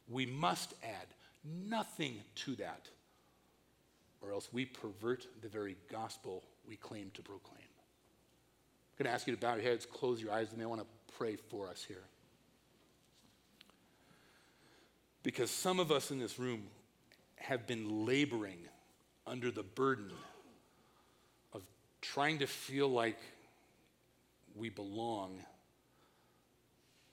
We 0.08 0.26
must 0.26 0.74
add 0.82 1.06
nothing 1.46 2.18
to 2.36 2.56
that, 2.56 2.88
or 4.20 4.32
else 4.32 4.48
we 4.52 4.64
pervert 4.64 5.26
the 5.42 5.48
very 5.48 5.76
gospel 5.90 6.42
we 6.66 6.76
claim 6.76 7.10
to 7.14 7.22
proclaim. 7.22 7.58
I'm 8.98 9.04
going 9.04 9.10
to 9.10 9.14
ask 9.14 9.26
you 9.26 9.34
to 9.34 9.40
bow 9.40 9.54
your 9.54 9.62
heads, 9.62 9.86
close 9.86 10.20
your 10.20 10.32
eyes, 10.32 10.52
and 10.52 10.62
I 10.62 10.66
want 10.66 10.80
to 10.80 10.86
pray 11.16 11.36
for 11.36 11.68
us 11.68 11.84
here. 11.86 12.04
Because 15.22 15.50
some 15.50 15.80
of 15.80 15.90
us 15.92 16.10
in 16.10 16.18
this 16.18 16.38
room 16.38 16.62
have 17.36 17.66
been 17.66 18.06
laboring 18.06 18.58
under 19.26 19.50
the 19.50 19.62
burden 19.62 20.10
of 21.52 21.62
trying 22.00 22.38
to 22.38 22.46
feel 22.46 22.88
like 22.88 23.18
we 24.54 24.70
belong 24.70 25.40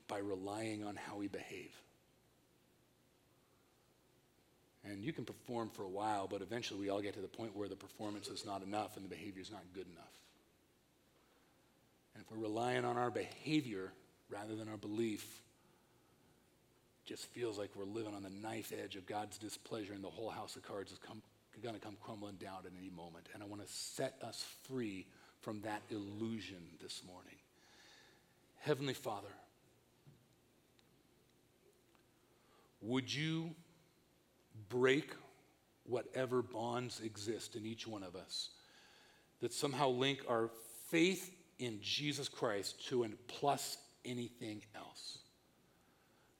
by 0.07 0.19
relying 0.19 0.83
on 0.83 0.95
how 0.95 1.17
we 1.17 1.27
behave. 1.27 1.71
And 4.85 5.03
you 5.03 5.13
can 5.13 5.23
perform 5.23 5.69
for 5.69 5.83
a 5.83 5.89
while, 5.89 6.27
but 6.27 6.41
eventually 6.41 6.79
we 6.79 6.89
all 6.89 7.01
get 7.01 7.13
to 7.13 7.21
the 7.21 7.27
point 7.27 7.55
where 7.55 7.69
the 7.69 7.75
performance 7.75 8.27
is 8.27 8.45
not 8.45 8.61
enough 8.61 8.97
and 8.97 9.05
the 9.05 9.09
behavior 9.09 9.41
is 9.41 9.49
not 9.49 9.63
good 9.73 9.87
enough. 9.87 10.11
And 12.13 12.23
if 12.23 12.29
we're 12.29 12.43
relying 12.43 12.83
on 12.83 12.97
our 12.97 13.09
behavior 13.09 13.93
rather 14.29 14.55
than 14.55 14.67
our 14.67 14.77
belief, 14.77 15.23
it 17.05 17.07
just 17.07 17.27
feels 17.27 17.57
like 17.57 17.69
we're 17.75 17.85
living 17.85 18.13
on 18.13 18.23
the 18.23 18.29
knife 18.29 18.73
edge 18.73 18.97
of 18.97 19.05
God's 19.05 19.37
displeasure 19.37 19.93
and 19.93 20.03
the 20.03 20.09
whole 20.09 20.29
house 20.29 20.57
of 20.57 20.63
cards 20.63 20.91
is 20.91 20.99
going 21.61 21.75
to 21.75 21.81
come 21.81 21.95
crumbling 22.03 22.35
down 22.35 22.59
at 22.65 22.71
any 22.77 22.89
moment. 22.89 23.29
And 23.33 23.41
I 23.41 23.45
want 23.45 23.65
to 23.65 23.73
set 23.73 24.15
us 24.21 24.45
free 24.67 25.05
from 25.39 25.61
that 25.61 25.81
illusion 25.91 26.61
this 26.81 27.01
morning. 27.07 27.35
Heavenly 28.59 28.93
Father, 28.93 29.27
would 32.81 33.13
you 33.13 33.51
break 34.69 35.11
whatever 35.83 36.41
bonds 36.41 37.01
exist 37.03 37.55
in 37.55 37.65
each 37.65 37.87
one 37.87 38.03
of 38.03 38.15
us 38.15 38.49
that 39.41 39.53
somehow 39.53 39.89
link 39.89 40.19
our 40.29 40.49
faith 40.89 41.35
in 41.59 41.79
Jesus 41.81 42.29
Christ 42.29 42.87
to 42.87 43.03
and 43.03 43.15
plus 43.27 43.77
anything 44.05 44.61
else. 44.75 45.17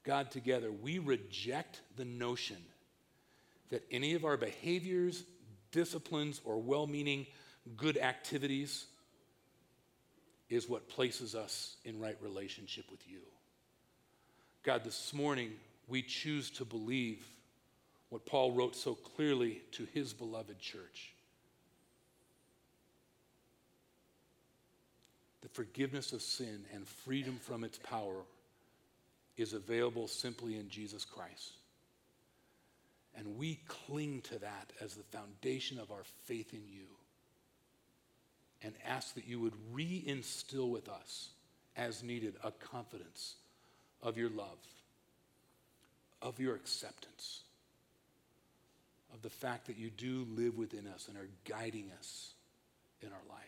God, 0.04 0.30
together, 0.30 0.70
we 0.70 0.98
reject 0.98 1.80
the 1.96 2.04
notion 2.04 2.58
that 3.70 3.84
any 3.90 4.14
of 4.14 4.24
our 4.24 4.36
behaviors, 4.36 5.24
disciplines, 5.70 6.40
or 6.44 6.60
well 6.60 6.86
meaning 6.86 7.26
good 7.76 7.96
activities 7.96 8.86
is 10.50 10.68
what 10.68 10.88
places 10.88 11.34
us 11.34 11.76
in 11.84 11.98
right 11.98 12.16
relationship 12.20 12.84
with 12.90 13.00
you. 13.08 13.20
God, 14.62 14.84
this 14.84 15.12
morning, 15.12 15.52
we 15.88 16.02
choose 16.02 16.50
to 16.52 16.64
believe 16.64 17.26
what 18.14 18.26
Paul 18.26 18.52
wrote 18.52 18.76
so 18.76 18.94
clearly 18.94 19.60
to 19.72 19.88
his 19.92 20.12
beloved 20.12 20.60
church. 20.60 21.14
The 25.42 25.48
forgiveness 25.48 26.12
of 26.12 26.22
sin 26.22 26.60
and 26.72 26.86
freedom 26.86 27.40
from 27.42 27.64
its 27.64 27.76
power 27.78 28.22
is 29.36 29.52
available 29.52 30.06
simply 30.06 30.54
in 30.54 30.68
Jesus 30.68 31.04
Christ. 31.04 31.54
And 33.16 33.36
we 33.36 33.58
cling 33.66 34.20
to 34.28 34.38
that 34.38 34.72
as 34.80 34.94
the 34.94 35.02
foundation 35.02 35.80
of 35.80 35.90
our 35.90 36.04
faith 36.26 36.52
in 36.52 36.62
you 36.68 36.86
and 38.62 38.74
ask 38.86 39.16
that 39.16 39.26
you 39.26 39.40
would 39.40 39.54
reinstill 39.74 40.70
with 40.70 40.88
us 40.88 41.30
as 41.76 42.04
needed 42.04 42.36
a 42.44 42.52
confidence 42.52 43.34
of 44.04 44.16
your 44.16 44.30
love, 44.30 44.60
of 46.22 46.38
your 46.38 46.54
acceptance, 46.54 47.40
of 49.14 49.22
the 49.22 49.30
fact 49.30 49.66
that 49.68 49.78
you 49.78 49.90
do 49.90 50.26
live 50.34 50.58
within 50.58 50.86
us 50.88 51.06
and 51.08 51.16
are 51.16 51.28
guiding 51.44 51.90
us 51.98 52.34
in 53.00 53.08
our 53.08 53.22
life. 53.28 53.44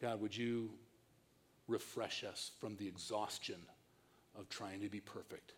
God, 0.00 0.20
would 0.20 0.36
you 0.36 0.70
refresh 1.66 2.22
us 2.22 2.52
from 2.60 2.76
the 2.76 2.86
exhaustion 2.86 3.56
of 4.38 4.48
trying 4.48 4.80
to 4.80 4.90
be 4.90 5.00
perfect? 5.00 5.52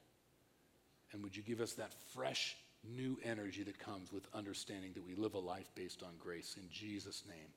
And 1.12 1.22
would 1.22 1.36
you 1.36 1.42
give 1.42 1.60
us 1.60 1.72
that 1.74 1.92
fresh, 2.14 2.56
new 2.84 3.18
energy 3.24 3.64
that 3.64 3.78
comes 3.78 4.12
with 4.12 4.26
understanding 4.32 4.92
that 4.94 5.04
we 5.04 5.16
live 5.16 5.34
a 5.34 5.38
life 5.38 5.70
based 5.74 6.02
on 6.02 6.10
grace? 6.20 6.56
In 6.56 6.68
Jesus' 6.70 7.24
name, 7.28 7.48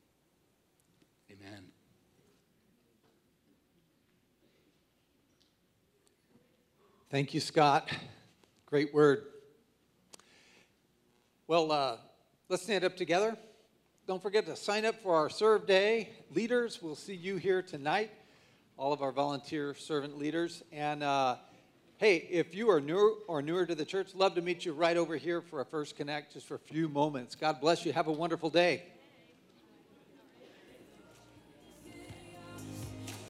amen. 1.30 1.64
Thank 7.12 7.34
you, 7.34 7.41
Scott. 7.41 7.89
Great 8.66 8.93
word. 8.93 9.31
Well, 11.52 11.70
uh, 11.74 11.97
let's 12.47 12.64
stand 12.64 12.86
up 12.86 12.95
together. 12.95 13.36
Don't 14.08 14.24
forget 14.24 14.45
to 14.45 14.56
sign 14.56 14.86
up 14.86 14.95
for 15.04 15.14
our 15.14 15.30
Serve 15.30 15.68
Day. 15.68 16.12
Leaders, 16.34 16.82
we'll 16.82 16.95
see 16.95 17.14
you 17.14 17.36
here 17.36 17.62
tonight, 17.62 18.10
all 18.78 18.93
of 18.93 19.02
our 19.02 19.12
volunteer 19.12 19.74
servant 19.74 20.18
leaders. 20.18 20.64
And 20.72 21.04
uh, 21.04 21.36
hey, 21.97 22.26
if 22.32 22.56
you 22.56 22.70
are 22.70 22.80
new 22.80 23.18
or 23.28 23.41
newer 23.41 23.66
to 23.66 23.76
the 23.76 23.84
church, 23.84 24.16
love 24.16 24.34
to 24.36 24.41
meet 24.41 24.64
you 24.64 24.72
right 24.72 24.95
over 24.95 25.18
here 25.18 25.41
for 25.41 25.60
a 25.60 25.66
First 25.66 25.97
Connect 25.97 26.32
just 26.32 26.47
for 26.47 26.56
a 26.56 26.60
few 26.60 26.88
moments. 26.88 27.36
God 27.36 27.60
bless 27.60 27.86
you. 27.86 27.91
Have 27.91 28.08
a 28.08 28.14
wonderful 28.14 28.49
day. 28.49 28.84